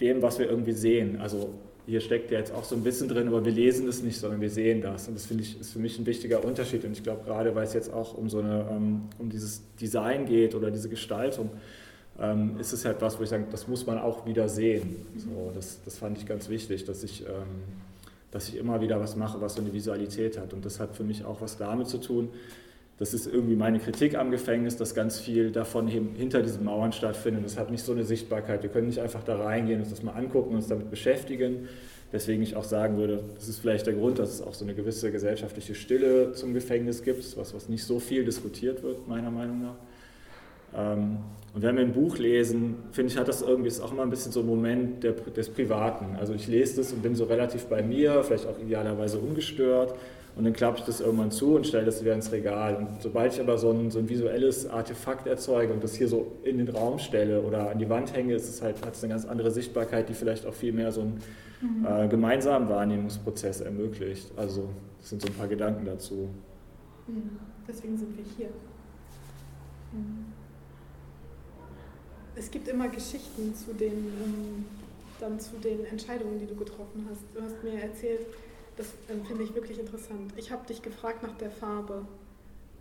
dem, 0.00 0.22
was 0.22 0.38
wir 0.38 0.48
irgendwie 0.48 0.72
sehen. 0.72 1.20
Also 1.20 1.50
hier 1.86 2.00
steckt 2.00 2.30
ja 2.30 2.38
jetzt 2.38 2.54
auch 2.54 2.64
so 2.64 2.74
ein 2.76 2.84
Wissen 2.84 3.08
drin, 3.08 3.28
aber 3.28 3.44
wir 3.44 3.52
lesen 3.52 3.88
es 3.88 4.02
nicht, 4.02 4.18
sondern 4.18 4.40
wir 4.40 4.50
sehen 4.50 4.80
das. 4.80 5.08
Und 5.08 5.14
das 5.14 5.26
finde 5.26 5.42
ich 5.42 5.60
ist 5.60 5.72
für 5.72 5.78
mich 5.78 5.98
ein 5.98 6.06
wichtiger 6.06 6.44
Unterschied. 6.44 6.84
Und 6.84 6.92
ich 6.92 7.02
glaube, 7.02 7.24
gerade 7.24 7.54
weil 7.54 7.64
es 7.64 7.74
jetzt 7.74 7.92
auch 7.92 8.14
um 8.14 8.30
so 8.30 8.38
eine, 8.38 8.66
ähm, 8.70 9.02
um 9.18 9.28
dieses 9.28 9.62
Design 9.80 10.24
geht 10.24 10.54
oder 10.54 10.70
diese 10.70 10.88
Gestaltung, 10.88 11.50
ähm, 12.18 12.56
ist 12.58 12.72
es 12.72 12.84
halt 12.84 13.00
was, 13.00 13.18
wo 13.18 13.24
ich 13.24 13.28
sage, 13.28 13.44
das 13.50 13.66
muss 13.66 13.86
man 13.86 13.98
auch 13.98 14.26
wieder 14.26 14.48
sehen. 14.48 14.96
So, 15.16 15.50
das, 15.54 15.80
das 15.84 15.98
fand 15.98 16.18
ich 16.18 16.26
ganz 16.26 16.48
wichtig, 16.48 16.84
dass 16.84 17.02
ich, 17.02 17.22
ähm, 17.22 17.89
dass 18.30 18.48
ich 18.48 18.56
immer 18.56 18.80
wieder 18.80 19.00
was 19.00 19.16
mache, 19.16 19.40
was 19.40 19.54
so 19.54 19.60
eine 19.60 19.72
Visualität 19.72 20.38
hat. 20.38 20.52
Und 20.52 20.64
das 20.64 20.80
hat 20.80 20.94
für 20.94 21.04
mich 21.04 21.24
auch 21.24 21.40
was 21.40 21.56
damit 21.56 21.88
zu 21.88 21.98
tun. 21.98 22.28
Das 22.98 23.14
ist 23.14 23.26
irgendwie 23.26 23.56
meine 23.56 23.78
Kritik 23.78 24.14
am 24.14 24.30
Gefängnis, 24.30 24.76
dass 24.76 24.94
ganz 24.94 25.18
viel 25.18 25.52
davon 25.52 25.88
hinter 25.88 26.42
diesen 26.42 26.64
Mauern 26.64 26.92
stattfindet. 26.92 27.44
Das 27.44 27.58
hat 27.58 27.70
nicht 27.70 27.82
so 27.82 27.92
eine 27.92 28.04
Sichtbarkeit. 28.04 28.62
Wir 28.62 28.68
können 28.68 28.88
nicht 28.88 29.00
einfach 29.00 29.22
da 29.24 29.42
reingehen, 29.42 29.80
uns 29.80 29.88
das 29.88 30.02
mal 30.02 30.12
angucken, 30.12 30.54
uns 30.54 30.68
damit 30.68 30.90
beschäftigen. 30.90 31.68
Deswegen 32.12 32.42
ich 32.42 32.56
auch 32.56 32.64
sagen 32.64 32.98
würde, 32.98 33.22
das 33.36 33.48
ist 33.48 33.60
vielleicht 33.60 33.86
der 33.86 33.94
Grund, 33.94 34.18
dass 34.18 34.34
es 34.34 34.42
auch 34.42 34.52
so 34.52 34.64
eine 34.64 34.74
gewisse 34.74 35.10
gesellschaftliche 35.12 35.74
Stille 35.74 36.32
zum 36.32 36.52
Gefängnis 36.52 37.02
gibt, 37.02 37.36
was, 37.38 37.54
was 37.54 37.68
nicht 37.68 37.84
so 37.84 38.00
viel 38.00 38.24
diskutiert 38.24 38.82
wird, 38.82 39.08
meiner 39.08 39.30
Meinung 39.30 39.62
nach. 39.62 39.76
Ähm, 40.76 41.18
und 41.52 41.62
wenn 41.62 41.76
wir 41.76 41.82
ein 41.82 41.92
Buch 41.92 42.18
lesen, 42.18 42.76
finde 42.92 43.12
ich, 43.12 43.18
hat 43.18 43.26
das 43.26 43.42
irgendwie 43.42 43.68
ist 43.68 43.80
auch 43.80 43.90
immer 43.90 44.02
ein 44.02 44.10
bisschen 44.10 44.30
so 44.30 44.40
ein 44.40 44.46
Moment 44.46 45.02
der, 45.02 45.12
des 45.12 45.48
Privaten. 45.48 46.16
Also 46.18 46.32
ich 46.32 46.46
lese 46.46 46.76
das 46.76 46.92
und 46.92 47.02
bin 47.02 47.16
so 47.16 47.24
relativ 47.24 47.66
bei 47.66 47.82
mir, 47.82 48.22
vielleicht 48.22 48.46
auch 48.46 48.58
idealerweise 48.58 49.18
ungestört. 49.18 49.94
Und 50.36 50.44
dann 50.44 50.52
klappe 50.52 50.78
ich 50.78 50.84
das 50.84 51.00
irgendwann 51.00 51.32
zu 51.32 51.56
und 51.56 51.66
stelle 51.66 51.86
das 51.86 52.00
wieder 52.02 52.14
ins 52.14 52.30
Regal. 52.30 52.76
Und 52.76 53.02
sobald 53.02 53.32
ich 53.32 53.40
aber 53.40 53.58
so 53.58 53.72
ein, 53.72 53.90
so 53.90 53.98
ein 53.98 54.08
visuelles 54.08 54.70
Artefakt 54.70 55.26
erzeuge 55.26 55.72
und 55.72 55.82
das 55.82 55.94
hier 55.94 56.06
so 56.06 56.36
in 56.44 56.58
den 56.58 56.68
Raum 56.68 57.00
stelle 57.00 57.42
oder 57.42 57.70
an 57.70 57.80
die 57.80 57.88
Wand 57.88 58.14
hänge, 58.14 58.34
ist 58.34 58.48
es 58.48 58.62
halt, 58.62 58.86
hat 58.86 58.94
es 58.94 59.02
eine 59.02 59.12
ganz 59.12 59.24
andere 59.24 59.50
Sichtbarkeit, 59.50 60.08
die 60.08 60.14
vielleicht 60.14 60.46
auch 60.46 60.54
viel 60.54 60.72
mehr 60.72 60.92
so 60.92 61.00
einen 61.00 61.20
mhm. 61.60 61.84
äh, 61.84 62.06
gemeinsamen 62.06 62.68
Wahrnehmungsprozess 62.68 63.60
ermöglicht. 63.60 64.30
Also 64.36 64.68
das 65.00 65.10
sind 65.10 65.20
so 65.20 65.26
ein 65.26 65.34
paar 65.34 65.48
Gedanken 65.48 65.84
dazu. 65.84 66.28
Mhm. 67.08 67.40
Deswegen 67.66 67.98
sind 67.98 68.16
wir 68.16 68.24
hier. 68.36 68.48
Mhm 69.92 70.39
es 72.36 72.50
gibt 72.50 72.68
immer 72.68 72.88
Geschichten 72.88 73.54
zu 73.54 73.72
den, 73.74 73.92
ähm, 73.92 74.64
dann 75.18 75.38
zu 75.38 75.56
den 75.56 75.84
Entscheidungen, 75.86 76.38
die 76.38 76.46
du 76.46 76.54
getroffen 76.54 77.06
hast. 77.10 77.22
Du 77.34 77.42
hast 77.42 77.62
mir 77.62 77.80
erzählt, 77.80 78.26
das 78.76 78.86
ähm, 79.08 79.24
finde 79.26 79.44
ich 79.44 79.54
wirklich 79.54 79.78
interessant. 79.78 80.32
Ich 80.36 80.50
habe 80.50 80.66
dich 80.66 80.82
gefragt 80.82 81.22
nach 81.22 81.36
der 81.36 81.50
Farbe, 81.50 82.06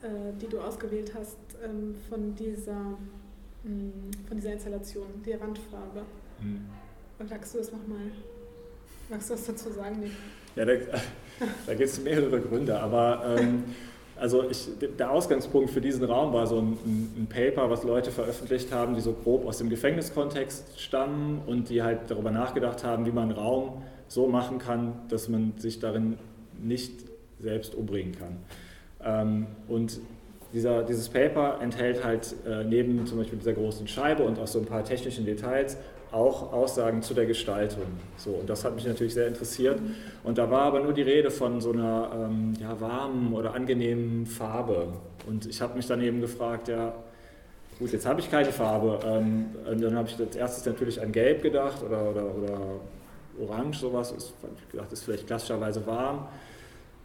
äh, 0.02 0.08
die 0.42 0.48
du 0.48 0.60
ausgewählt 0.60 1.14
hast 1.14 1.38
ähm, 1.64 1.96
von, 2.10 2.36
dieser, 2.36 2.74
mh, 2.74 2.98
hm, 3.64 3.92
von 4.28 4.38
dieser 4.38 4.54
Installation, 4.54 5.08
die 5.26 5.40
Wandfarbe. 5.40 6.04
Mhm. 6.42 6.66
Und 7.20 7.30
sagst 7.30 7.54
du 7.54 7.58
das 7.58 7.72
nochmal? 7.72 8.12
Magst 9.10 9.30
du 9.30 9.34
was 9.34 9.46
dazu 9.46 9.72
sagen? 9.72 10.00
Nee. 10.00 10.12
Ja, 10.56 10.66
da, 10.66 10.74
da 11.66 11.74
gibt 11.74 11.90
es 11.90 12.00
mehrere 12.00 12.40
Gründe, 12.40 12.80
aber 12.80 13.38
ähm, 13.38 13.64
also 14.20 14.50
ich, 14.50 14.68
der 14.98 15.12
Ausgangspunkt 15.12 15.70
für 15.70 15.82
diesen 15.82 16.04
Raum 16.04 16.34
war 16.34 16.48
so 16.48 16.58
ein, 16.58 16.78
ein, 17.18 17.28
Paper, 17.30 17.70
was 17.70 17.84
Leute 17.84 18.12
veröffentlicht 18.12 18.72
haben, 18.72 18.96
die 18.96 19.02
so 19.02 19.14
grob 19.14 19.46
aus 19.48 19.58
dem 19.58 19.70
Gefängniskontext 19.70 20.80
stammen 20.80 21.42
und 21.46 21.70
die 21.70 21.82
halt 21.82 22.00
darüber 22.08 22.32
nachgedacht 22.32 22.84
haben, 22.84 23.06
wie 23.06 23.12
man 23.12 23.30
einen 23.30 23.40
Raum 23.40 23.84
so 24.08 24.28
machen 24.28 24.60
kann, 24.60 24.94
dass 25.10 25.30
man 25.30 25.54
sich 25.58 25.80
darin 25.80 26.18
nicht 26.62 26.94
selbst 27.40 27.76
umbringen 27.76 28.16
kann. 28.18 28.38
Ähm, 29.04 29.48
und 29.68 30.00
dieser, 30.54 30.84
dieses 30.84 31.10
Paper 31.10 31.60
enthält 31.62 32.04
halt 32.04 32.36
äh, 32.48 32.64
neben 32.64 33.06
zum 33.06 33.20
Beispiel 33.20 33.38
dieser 33.38 33.54
großen 33.54 33.88
Scheibe 33.88 34.24
und 34.24 34.40
auch 34.40 34.48
so 34.48 34.60
ein 34.60 34.66
paar 34.66 34.84
technischen 34.84 35.26
Details 35.26 35.78
auch 36.12 36.52
Aussagen 36.54 37.02
zu 37.02 37.14
der 37.14 37.26
Gestaltung. 37.26 37.86
So, 38.18 38.32
und 38.32 38.50
das 38.50 38.66
hat 38.66 38.76
mich 38.76 38.86
natürlich 38.86 39.14
sehr 39.14 39.28
interessiert. 39.28 39.80
Und 40.24 40.38
da 40.38 40.50
war 40.50 40.62
aber 40.62 40.80
nur 40.80 40.94
die 40.94 41.02
Rede 41.02 41.30
von 41.32 41.62
so 41.62 41.72
einer 41.72 42.12
ähm, 42.14 42.54
ja, 42.60 42.80
warmen 42.82 43.34
oder 43.34 43.54
angenehmen 43.54 44.26
Farbe. 44.26 44.88
Und 45.28 45.46
ich 45.46 45.62
habe 45.62 45.76
mich 45.76 45.88
dann 45.88 46.02
eben 46.02 46.22
gefragt, 46.22 46.68
ja, 46.68 46.94
gut, 47.78 47.92
jetzt 47.92 48.06
habe 48.06 48.20
ich 48.20 48.32
keine 48.32 48.52
Farbe. 48.52 49.00
Ähm, 49.06 49.48
dann 49.66 49.96
habe 49.96 50.08
ich 50.10 50.20
als 50.20 50.36
erstes 50.36 50.66
natürlich 50.66 51.02
an 51.02 51.12
Gelb 51.12 51.44
gedacht 51.44 51.84
oder, 51.84 52.10
oder, 52.10 52.36
oder 52.36 52.60
Orange, 53.40 53.80
sowas. 53.80 54.14
Ich 54.18 54.72
gedacht, 54.72 54.92
ist 54.92 55.04
vielleicht 55.04 55.28
klassischerweise 55.28 55.86
warm. 55.86 56.28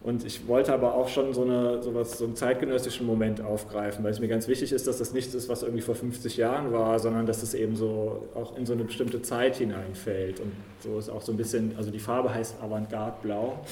Und 0.05 0.23
ich 0.23 0.47
wollte 0.47 0.71
aber 0.71 0.93
auch 0.93 1.09
schon 1.09 1.33
so, 1.33 1.41
eine, 1.41 1.81
so, 1.81 1.95
was, 1.95 2.19
so 2.19 2.25
einen 2.25 2.35
zeitgenössischen 2.35 3.07
Moment 3.07 3.41
aufgreifen, 3.41 4.03
weil 4.03 4.11
es 4.11 4.19
mir 4.19 4.27
ganz 4.27 4.47
wichtig 4.47 4.71
ist, 4.71 4.85
dass 4.85 4.99
das 4.99 5.13
nichts 5.13 5.33
ist, 5.33 5.49
was 5.49 5.63
irgendwie 5.63 5.81
vor 5.81 5.95
50 5.95 6.37
Jahren 6.37 6.71
war, 6.71 6.99
sondern 6.99 7.25
dass 7.25 7.41
es 7.41 7.55
eben 7.55 7.75
so 7.75 8.29
auch 8.35 8.55
in 8.55 8.67
so 8.67 8.73
eine 8.73 8.83
bestimmte 8.83 9.23
Zeit 9.23 9.55
hineinfällt. 9.55 10.39
Und 10.39 10.51
so 10.83 10.99
ist 10.99 11.09
auch 11.09 11.23
so 11.23 11.31
ein 11.31 11.37
bisschen, 11.37 11.75
also 11.75 11.89
die 11.89 11.97
Farbe 11.97 12.31
heißt 12.31 12.61
Avantgarde 12.61 13.15
Blau. 13.23 13.65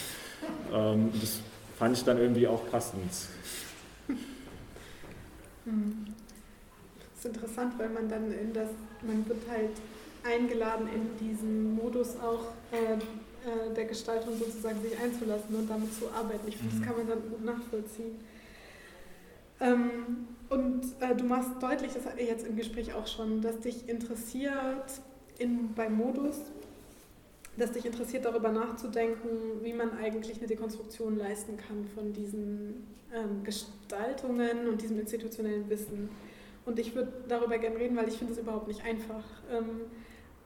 Ähm, 0.73 1.11
das 1.21 1.39
fand 1.77 1.95
ich 1.95 2.03
dann 2.03 2.17
irgendwie 2.17 2.47
auch 2.47 2.67
passend. 2.71 3.11
Das 3.11 3.27
ist 7.19 7.25
interessant, 7.25 7.73
weil 7.77 7.89
man 7.89 8.09
dann 8.09 8.31
in 8.31 8.51
das, 8.53 8.69
man 9.03 9.23
wird 9.29 9.47
halt 9.47 9.69
eingeladen 10.23 10.87
in 10.95 11.27
diesen 11.27 11.75
Modus 11.75 12.15
auch. 12.19 12.53
Äh, 12.71 12.97
äh, 13.45 13.73
der 13.73 13.85
Gestaltung 13.85 14.37
sozusagen 14.37 14.81
sich 14.81 14.97
einzulassen 14.97 15.55
und 15.55 15.69
damit 15.69 15.93
zu 15.93 16.09
arbeiten. 16.09 16.47
Ich 16.47 16.57
finde, 16.57 16.75
mhm. 16.75 16.79
das 16.79 16.87
kann 16.87 16.97
man 16.97 17.07
dann 17.07 17.29
gut 17.29 17.43
nachvollziehen. 17.43 18.15
Ähm, 19.59 20.27
und 20.49 20.83
äh, 20.99 21.15
du 21.15 21.23
machst 21.23 21.51
deutlich, 21.61 21.93
das 21.93 22.05
hat 22.05 22.19
jetzt 22.19 22.45
im 22.45 22.55
Gespräch 22.55 22.93
auch 22.93 23.07
schon, 23.07 23.41
dass 23.41 23.59
dich 23.59 23.87
interessiert 23.87 25.01
in, 25.37 25.73
beim 25.73 25.95
Modus, 25.95 26.37
dass 27.57 27.71
dich 27.71 27.85
interessiert 27.85 28.25
darüber 28.25 28.51
nachzudenken, 28.51 29.29
wie 29.61 29.73
man 29.73 29.97
eigentlich 29.97 30.37
eine 30.37 30.47
Dekonstruktion 30.47 31.17
leisten 31.17 31.57
kann 31.57 31.87
von 31.95 32.13
diesen 32.13 32.87
ähm, 33.13 33.43
Gestaltungen 33.43 34.67
und 34.67 34.81
diesem 34.81 34.99
institutionellen 34.99 35.69
Wissen. 35.69 36.09
Und 36.65 36.79
ich 36.79 36.95
würde 36.95 37.11
darüber 37.27 37.57
gerne 37.57 37.77
reden, 37.77 37.95
weil 37.95 38.07
ich 38.07 38.17
finde 38.17 38.33
es 38.33 38.39
überhaupt 38.39 38.67
nicht 38.67 38.83
einfach. 38.83 39.23
Ähm, 39.51 39.81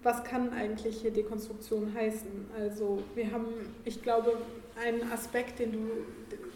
was 0.03 0.23
kann 0.23 0.53
eigentlich 0.53 1.01
hier 1.01 1.11
Dekonstruktion 1.11 1.93
heißen? 1.93 2.45
Also 2.57 3.03
wir 3.15 3.31
haben, 3.31 3.45
ich 3.83 4.01
glaube, 4.01 4.37
einen 4.81 5.11
Aspekt, 5.11 5.59
den 5.59 5.71
du, 5.71 5.79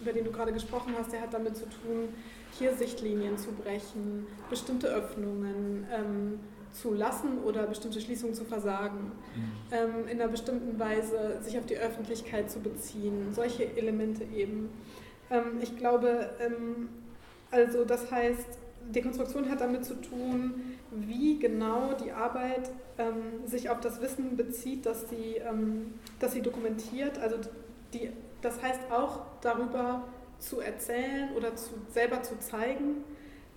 über 0.00 0.12
den 0.12 0.24
du 0.24 0.30
gerade 0.30 0.52
gesprochen 0.52 0.94
hast, 0.98 1.12
der 1.12 1.22
hat 1.22 1.34
damit 1.34 1.56
zu 1.56 1.64
tun, 1.64 2.08
hier 2.58 2.72
Sichtlinien 2.74 3.38
zu 3.38 3.52
brechen, 3.52 4.26
bestimmte 4.50 4.88
Öffnungen 4.88 5.86
ähm, 5.92 6.40
zu 6.72 6.94
lassen 6.94 7.38
oder 7.44 7.66
bestimmte 7.66 8.00
Schließungen 8.00 8.34
zu 8.34 8.44
versagen, 8.44 9.12
mhm. 9.34 9.42
ähm, 9.72 10.08
in 10.08 10.20
einer 10.20 10.30
bestimmten 10.30 10.78
Weise 10.78 11.38
sich 11.42 11.58
auf 11.58 11.66
die 11.66 11.76
Öffentlichkeit 11.76 12.50
zu 12.50 12.60
beziehen, 12.60 13.32
solche 13.32 13.76
Elemente 13.76 14.24
eben. 14.24 14.70
Ähm, 15.30 15.58
ich 15.60 15.76
glaube, 15.76 16.30
ähm, 16.40 16.88
also 17.50 17.84
das 17.84 18.10
heißt, 18.10 18.58
Dekonstruktion 18.90 19.50
hat 19.50 19.60
damit 19.60 19.84
zu 19.84 19.94
tun, 19.94 20.76
wie 20.92 21.38
genau 21.38 21.94
die 21.94 22.12
Arbeit 22.12 22.70
ähm, 22.98 23.46
sich 23.46 23.70
auf 23.70 23.80
das 23.80 24.00
Wissen 24.00 24.36
bezieht, 24.36 24.86
das 24.86 25.08
sie, 25.08 25.36
ähm, 25.36 25.94
das 26.18 26.32
sie 26.32 26.42
dokumentiert. 26.42 27.18
Also 27.18 27.36
die, 27.92 28.10
das 28.40 28.62
heißt 28.62 28.80
auch 28.90 29.20
darüber 29.40 30.04
zu 30.38 30.60
erzählen 30.60 31.30
oder 31.36 31.54
zu, 31.56 31.70
selber 31.90 32.22
zu 32.22 32.38
zeigen, 32.38 33.04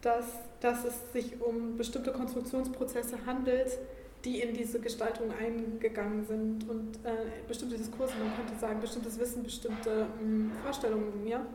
dass, 0.02 0.26
dass 0.62 0.86
es 0.86 1.12
sich 1.14 1.42
um 1.42 1.78
bestimmte 1.78 2.12
Konstruktionsprozesse 2.12 3.26
handelt, 3.26 3.78
die 4.24 4.40
in 4.40 4.54
diese 4.54 4.80
Gestaltung 4.80 5.32
eingegangen 5.32 6.26
sind 6.26 6.70
und 6.70 6.98
äh, 7.04 7.12
bestimmte 7.48 7.78
Diskurse, 7.78 8.14
man 8.20 8.36
könnte 8.36 8.60
sagen, 8.60 8.80
bestimmtes 8.80 9.20
Wissen, 9.20 9.44
bestimmte 9.44 10.08
ähm, 10.22 10.52
Vorstellungen 10.64 11.28
Ja? 11.28 11.46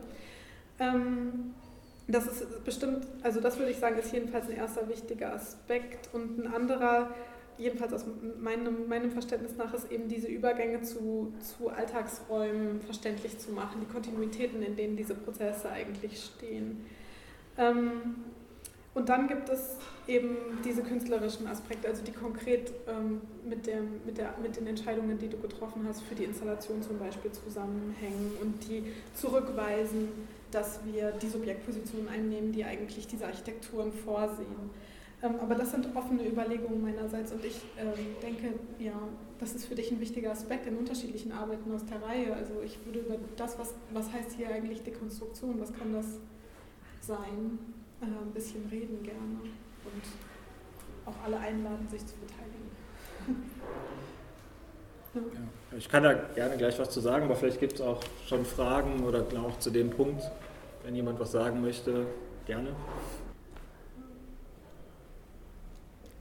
Ähm, 0.79 1.53
das 2.11 2.27
ist 2.27 2.63
bestimmt, 2.63 3.05
also 3.23 3.39
das 3.39 3.57
würde 3.57 3.71
ich 3.71 3.77
sagen, 3.77 3.97
ist 3.97 4.13
jedenfalls 4.13 4.47
ein 4.47 4.57
erster 4.57 4.87
wichtiger 4.87 5.33
Aspekt. 5.33 6.09
Und 6.13 6.39
ein 6.39 6.53
anderer, 6.53 7.09
jedenfalls 7.57 7.93
aus 7.93 8.05
meinem, 8.39 8.87
meinem 8.87 9.11
Verständnis 9.11 9.55
nach, 9.57 9.73
ist 9.73 9.91
eben 9.91 10.07
diese 10.07 10.27
Übergänge 10.27 10.81
zu, 10.81 11.33
zu 11.39 11.69
Alltagsräumen 11.69 12.81
verständlich 12.81 13.37
zu 13.37 13.51
machen, 13.51 13.81
die 13.81 13.91
Kontinuitäten, 13.91 14.61
in 14.61 14.75
denen 14.75 14.97
diese 14.97 15.15
Prozesse 15.15 15.69
eigentlich 15.69 16.31
stehen. 16.35 16.85
Ähm, 17.57 18.15
und 18.93 19.07
dann 19.07 19.27
gibt 19.27 19.47
es 19.47 19.77
eben 20.05 20.35
diese 20.65 20.83
künstlerischen 20.83 21.47
Aspekte, 21.47 21.87
also 21.87 22.03
die 22.03 22.11
konkret 22.11 22.73
ähm, 22.87 23.21
mit, 23.47 23.65
der, 23.65 23.81
mit, 24.05 24.17
der, 24.17 24.33
mit 24.41 24.57
den 24.57 24.67
Entscheidungen, 24.67 25.17
die 25.17 25.29
du 25.29 25.37
getroffen 25.37 25.85
hast, 25.87 26.01
für 26.01 26.15
die 26.15 26.25
Installation 26.25 26.81
zum 26.81 26.99
Beispiel 26.99 27.31
zusammenhängen 27.31 28.33
und 28.41 28.67
die 28.67 28.83
zurückweisen 29.15 30.09
dass 30.51 30.79
wir 30.85 31.11
die 31.11 31.27
Subjektposition 31.27 32.07
einnehmen, 32.07 32.51
die 32.51 32.63
eigentlich 32.63 33.07
diese 33.07 33.25
Architekturen 33.25 33.91
vorsehen. 33.91 34.69
Ähm, 35.23 35.39
aber 35.39 35.55
das 35.55 35.71
sind 35.71 35.95
offene 35.95 36.27
Überlegungen 36.27 36.81
meinerseits 36.81 37.31
und 37.31 37.43
ich 37.45 37.61
ähm, 37.77 37.93
denke, 38.21 38.53
ja, 38.79 39.07
das 39.39 39.53
ist 39.53 39.65
für 39.65 39.75
dich 39.75 39.91
ein 39.91 39.99
wichtiger 39.99 40.31
Aspekt 40.31 40.67
in 40.67 40.77
unterschiedlichen 40.77 41.31
Arbeiten 41.31 41.71
aus 41.73 41.85
der 41.85 42.01
Reihe. 42.01 42.33
Also 42.33 42.61
ich 42.63 42.83
würde 42.85 42.99
über 42.99 43.17
das, 43.35 43.57
was, 43.59 43.73
was 43.93 44.11
heißt 44.11 44.33
hier 44.33 44.49
eigentlich 44.49 44.83
Dekonstruktion, 44.83 45.59
was 45.59 45.73
kann 45.73 45.93
das 45.93 46.19
sein, 47.01 47.59
äh, 48.01 48.05
ein 48.05 48.31
bisschen 48.33 48.67
reden 48.69 49.03
gerne 49.03 49.39
und 49.85 50.03
auch 51.05 51.23
alle 51.23 51.39
einladen, 51.39 51.87
sich 51.89 52.05
zu 52.05 52.15
beteiligen. 52.17 52.69
ja. 55.15 55.21
Ich 55.77 55.87
kann 55.87 56.03
da 56.03 56.13
gerne 56.13 56.57
gleich 56.57 56.77
was 56.79 56.89
zu 56.89 56.99
sagen, 56.99 57.25
aber 57.25 57.35
vielleicht 57.35 57.59
gibt 57.59 57.73
es 57.73 57.81
auch 57.81 58.01
schon 58.27 58.43
Fragen 58.43 59.05
oder 59.05 59.25
auch 59.37 59.57
zu 59.59 59.69
dem 59.69 59.89
Punkt, 59.89 60.21
wenn 60.83 60.95
jemand 60.95 61.19
was 61.19 61.31
sagen 61.31 61.61
möchte, 61.61 62.05
gerne. 62.45 62.75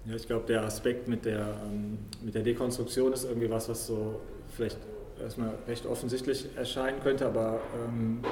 Ja, 0.07 0.15
ich 0.15 0.27
glaube, 0.27 0.47
der 0.47 0.63
Aspekt 0.63 1.09
mit 1.09 1.25
der, 1.25 1.57
ähm, 1.65 1.99
mit 2.23 2.35
der 2.35 2.43
Dekonstruktion 2.43 3.13
ist 3.13 3.25
irgendwie 3.25 3.51
was, 3.51 3.69
was 3.69 3.89
so 3.89 4.21
vielleicht 4.55 4.79
erstmal 5.21 5.53
recht 5.67 5.85
offensichtlich 5.85 6.49
erscheinen 6.57 7.01
könnte, 7.01 7.27
aber 7.27 7.61
ähm, 7.75 8.23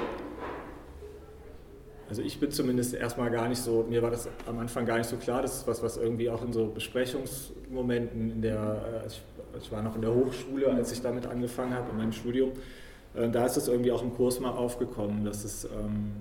also 2.09 2.21
ich 2.21 2.39
bin 2.39 2.51
zumindest 2.51 2.93
erstmal 2.93 3.29
gar 3.29 3.47
nicht 3.47 3.61
so, 3.61 3.85
mir 3.87 4.01
war 4.01 4.11
das 4.11 4.27
am 4.47 4.59
Anfang 4.59 4.85
gar 4.85 4.97
nicht 4.97 5.09
so 5.09 5.17
klar, 5.17 5.41
das 5.41 5.57
ist 5.57 5.67
was, 5.67 5.83
was 5.83 5.97
irgendwie 5.97 6.29
auch 6.29 6.43
in 6.43 6.51
so 6.51 6.67
Besprechungsmomenten 6.67 8.31
in 8.31 8.41
der, 8.41 9.03
äh, 9.03 9.07
ich, 9.07 9.21
ich 9.61 9.71
war 9.71 9.83
noch 9.83 9.95
in 9.95 10.01
der 10.01 10.13
Hochschule, 10.13 10.71
als 10.73 10.91
ich 10.91 11.01
damit 11.01 11.27
angefangen 11.27 11.73
habe, 11.73 11.91
in 11.91 11.97
meinem 11.97 12.11
Studium, 12.11 12.51
äh, 13.13 13.29
da 13.29 13.45
ist 13.45 13.57
das 13.57 13.67
irgendwie 13.67 13.91
auch 13.91 14.01
im 14.01 14.13
Kurs 14.13 14.39
mal 14.39 14.51
aufgekommen, 14.51 15.23
dass 15.23 15.43
es 15.43 15.65
ähm, 15.65 16.11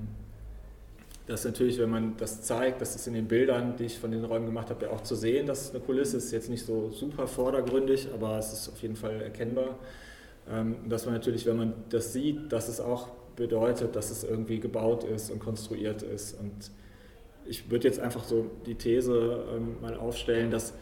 dass 1.29 1.45
natürlich, 1.45 1.79
wenn 1.79 1.91
man 1.91 2.17
das 2.17 2.41
zeigt, 2.41 2.81
das 2.81 2.97
ist 2.97 3.07
in 3.07 3.13
den 3.13 3.29
Bildern, 3.29 3.77
die 3.77 3.85
ich 3.85 3.99
von 3.99 4.11
den 4.11 4.25
Räumen 4.25 4.47
gemacht 4.47 4.71
habe, 4.71 4.87
ja 4.87 4.91
auch 4.91 5.03
zu 5.03 5.15
sehen, 5.15 5.47
dass 5.47 5.71
eine 5.71 5.81
Kulisse 5.81 6.17
ist 6.17 6.33
jetzt 6.33 6.49
nicht 6.49 6.65
so 6.65 6.89
super 6.89 7.27
vordergründig, 7.27 8.09
aber 8.15 8.39
es 8.39 8.51
ist 8.55 8.71
auf 8.71 8.81
jeden 8.81 8.97
Fall 8.97 9.21
erkennbar. 9.21 9.77
Ähm, 10.51 10.77
dass 10.89 11.05
man 11.05 11.13
natürlich, 11.13 11.45
wenn 11.45 11.59
man 11.59 11.75
das 11.91 12.15
sieht, 12.15 12.51
dass 12.51 12.69
es 12.69 12.81
auch 12.81 13.09
bedeutet, 13.39 13.97
dass 13.97 14.11
es 14.11 14.25
irgendwie 14.25 14.59
gebaut 14.59 15.05
ist 15.05 15.31
und 15.31 15.39
konstruiert 15.39 16.03
ist. 16.03 16.39
Und 16.39 16.71
ich 17.47 17.71
würde 17.71 17.89
jetzt 17.89 18.01
einfach 18.01 18.25
so 18.25 18.47
die 18.67 18.75
These 18.75 19.45
ähm, 19.55 19.77
mal 19.81 19.97
aufstellen, 19.97 20.51
dass, 20.51 20.75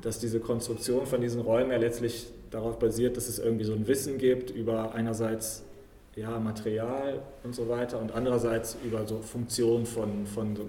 dass 0.00 0.18
diese 0.18 0.40
Konstruktion 0.40 1.06
von 1.06 1.20
diesen 1.20 1.40
Räumen 1.42 1.72
ja 1.72 1.76
letztlich 1.76 2.28
darauf 2.50 2.78
basiert, 2.78 3.16
dass 3.16 3.28
es 3.28 3.38
irgendwie 3.38 3.64
so 3.64 3.74
ein 3.74 3.86
Wissen 3.86 4.16
gibt 4.16 4.50
über 4.50 4.94
einerseits 4.94 5.62
ja, 6.16 6.38
Material 6.38 7.20
und 7.44 7.54
so 7.54 7.68
weiter 7.68 8.00
und 8.00 8.12
andererseits 8.12 8.76
über 8.84 9.06
so 9.06 9.20
Funktionen 9.20 9.86
von, 9.86 10.26
von 10.26 10.56
so 10.56 10.68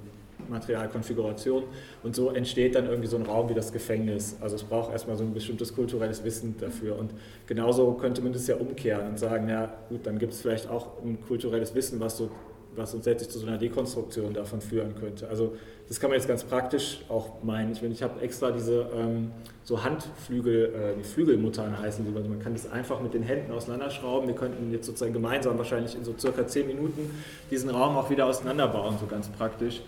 Materialkonfiguration 0.51 1.63
und 2.03 2.15
so 2.15 2.29
entsteht 2.29 2.75
dann 2.75 2.85
irgendwie 2.85 3.07
so 3.07 3.17
ein 3.17 3.23
Raum 3.23 3.49
wie 3.49 3.53
das 3.53 3.71
Gefängnis. 3.71 4.37
Also 4.41 4.55
es 4.55 4.63
braucht 4.63 4.91
erstmal 4.91 5.17
so 5.17 5.23
ein 5.23 5.33
bestimmtes 5.33 5.73
kulturelles 5.73 6.23
Wissen 6.23 6.55
dafür 6.59 6.99
und 6.99 7.11
genauso 7.47 7.93
könnte 7.93 8.21
man 8.21 8.33
das 8.33 8.47
ja 8.47 8.55
umkehren 8.57 9.09
und 9.09 9.19
sagen, 9.19 9.49
ja 9.49 9.73
gut, 9.89 10.05
dann 10.05 10.19
gibt 10.19 10.33
es 10.33 10.41
vielleicht 10.41 10.69
auch 10.69 11.01
ein 11.03 11.19
kulturelles 11.21 11.73
Wissen, 11.73 11.99
was 11.99 12.17
so 12.17 12.29
was 12.75 12.93
uns 12.93 13.05
letztlich 13.05 13.29
zu 13.29 13.39
so 13.39 13.47
einer 13.47 13.57
Dekonstruktion 13.57 14.33
davon 14.33 14.61
führen 14.61 14.95
könnte. 14.95 15.27
Also 15.27 15.55
das 15.87 15.99
kann 15.99 16.09
man 16.09 16.17
jetzt 16.17 16.27
ganz 16.27 16.43
praktisch 16.43 17.01
auch 17.09 17.43
meinen. 17.43 17.73
Ich, 17.73 17.83
ich 17.83 18.01
habe 18.01 18.21
extra 18.21 18.51
diese 18.51 18.87
ähm, 18.95 19.31
so 19.63 19.83
Handflügel, 19.83 20.65
äh, 20.73 20.97
die 20.97 21.03
Flügelmuttern 21.03 21.77
heißen 21.77 22.05
die. 22.05 22.15
Also 22.15 22.29
man 22.29 22.39
kann 22.39 22.53
das 22.53 22.71
einfach 22.71 23.01
mit 23.01 23.13
den 23.13 23.23
Händen 23.23 23.51
auseinanderschrauben. 23.51 24.27
Wir 24.27 24.35
könnten 24.35 24.71
jetzt 24.71 24.85
sozusagen 24.85 25.13
gemeinsam 25.13 25.57
wahrscheinlich 25.57 25.95
in 25.95 26.05
so 26.05 26.15
circa 26.17 26.47
zehn 26.47 26.67
Minuten 26.67 27.09
diesen 27.49 27.69
Raum 27.69 27.97
auch 27.97 28.09
wieder 28.09 28.25
auseinanderbauen, 28.25 28.97
so 28.99 29.05
ganz 29.05 29.27
praktisch. 29.27 29.81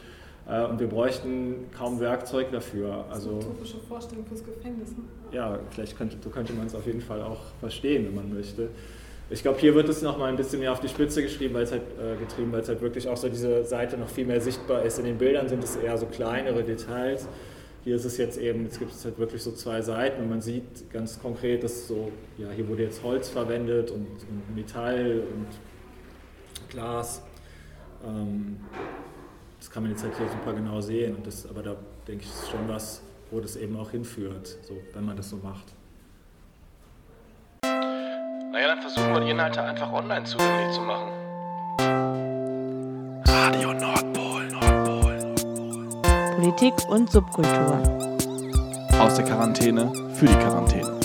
Äh, 0.48 0.66
und 0.66 0.80
wir 0.80 0.88
bräuchten 0.88 1.68
kaum 1.78 2.00
Werkzeug 2.00 2.52
dafür. 2.52 3.06
Also, 3.10 3.30
eine 3.30 3.40
utopische 3.40 3.78
Vorstellung 3.88 4.26
fürs 4.26 4.44
Gefängnis. 4.44 4.92
Ne? 4.92 5.04
Ja, 5.32 5.60
vielleicht 5.72 5.98
könnte, 5.98 6.18
könnte 6.30 6.54
man 6.54 6.68
es 6.68 6.76
auf 6.76 6.86
jeden 6.86 7.02
Fall 7.02 7.22
auch 7.22 7.40
verstehen, 7.60 8.06
wenn 8.08 8.16
man 8.16 8.34
möchte. 8.34 8.70
Ich 9.30 9.42
glaube, 9.42 9.60
hier 9.60 9.74
wird 9.74 9.88
es 9.88 10.02
noch 10.02 10.18
mal 10.18 10.26
ein 10.26 10.36
bisschen 10.36 10.60
mehr 10.60 10.72
auf 10.72 10.82
die 10.82 10.90
Spitze 10.90 11.24
geschrieben, 11.24 11.54
weil 11.54 11.64
es 11.64 11.72
halt, 11.72 11.82
äh, 11.82 12.18
getrieben, 12.20 12.52
weil 12.52 12.60
es 12.60 12.68
halt 12.68 12.82
wirklich 12.82 13.08
auch 13.08 13.18
so 13.18 13.30
diese 13.30 13.64
Seite 13.64 13.98
noch 13.98 14.10
viel 14.10 14.26
mehr 14.26 14.42
sichtbar 14.42 14.84
ist. 14.84 15.00
In 15.00 15.06
den 15.06 15.18
Bildern 15.18 15.48
sind 15.48 15.64
es 15.64 15.78
eher 15.78 15.98
so 15.98 16.06
kleinere 16.06 16.64
Details. 16.64 17.28
Hier 17.86 17.96
ist 17.96 18.06
es 18.06 18.18
jetzt 18.18 18.38
eben, 18.38 18.64
jetzt 18.64 18.80
gibt 18.80 18.92
es 18.92 19.04
halt 19.04 19.18
wirklich 19.18 19.42
so 19.42 19.52
zwei 19.52 19.82
Seiten 19.82 20.22
und 20.22 20.30
man 20.30 20.42
sieht 20.42 20.90
ganz 20.92 21.22
konkret, 21.22 21.64
dass 21.64 21.88
so, 21.88 22.12
ja, 22.38 22.50
hier 22.52 22.68
wurde 22.68 22.84
jetzt 22.84 23.04
Holz 23.04 23.30
verwendet 23.30 23.92
und, 23.92 24.08
und 24.08 24.56
Metall 24.56 25.24
und 25.34 25.48
Glas. 26.70 27.24
Ähm, 28.06 28.58
das 29.64 29.72
kann 29.72 29.84
man 29.84 29.94
jetzt 29.94 30.04
halt 30.04 30.14
hier 30.18 30.28
super 30.28 30.52
genau 30.52 30.82
sehen. 30.82 31.16
Und 31.16 31.26
das, 31.26 31.50
aber 31.50 31.64
da 31.64 31.76
denke 32.06 32.26
ich, 32.26 32.30
ist 32.30 32.52
schon 32.52 32.68
was, 32.68 33.02
wo 33.32 33.40
das 33.40 33.56
eben 33.56 33.80
auch 33.80 33.92
hinführt, 33.92 34.58
so, 34.62 34.76
wenn 34.94 35.06
man 35.06 35.16
das 35.16 35.30
so 35.30 35.38
macht. 35.38 35.64
Naja, 37.64 38.68
dann 38.68 38.82
versuchen 38.82 39.14
wir 39.14 39.22
die 39.22 39.32
Inhalte 39.32 39.64
einfach 39.64 39.90
online 39.94 40.26
zugänglich 40.26 40.76
zu 40.76 40.82
machen. 40.82 41.12
Radio 43.26 43.74
Nordpol, 43.74 44.48
Nordpol, 44.50 45.18
Nordpol. 45.18 46.36
Politik 46.36 46.74
und 46.90 47.10
Subkultur. 47.10 47.82
Aus 49.00 49.16
der 49.16 49.24
Quarantäne 49.24 49.94
für 50.16 50.26
die 50.26 50.36
Quarantäne. 50.36 51.03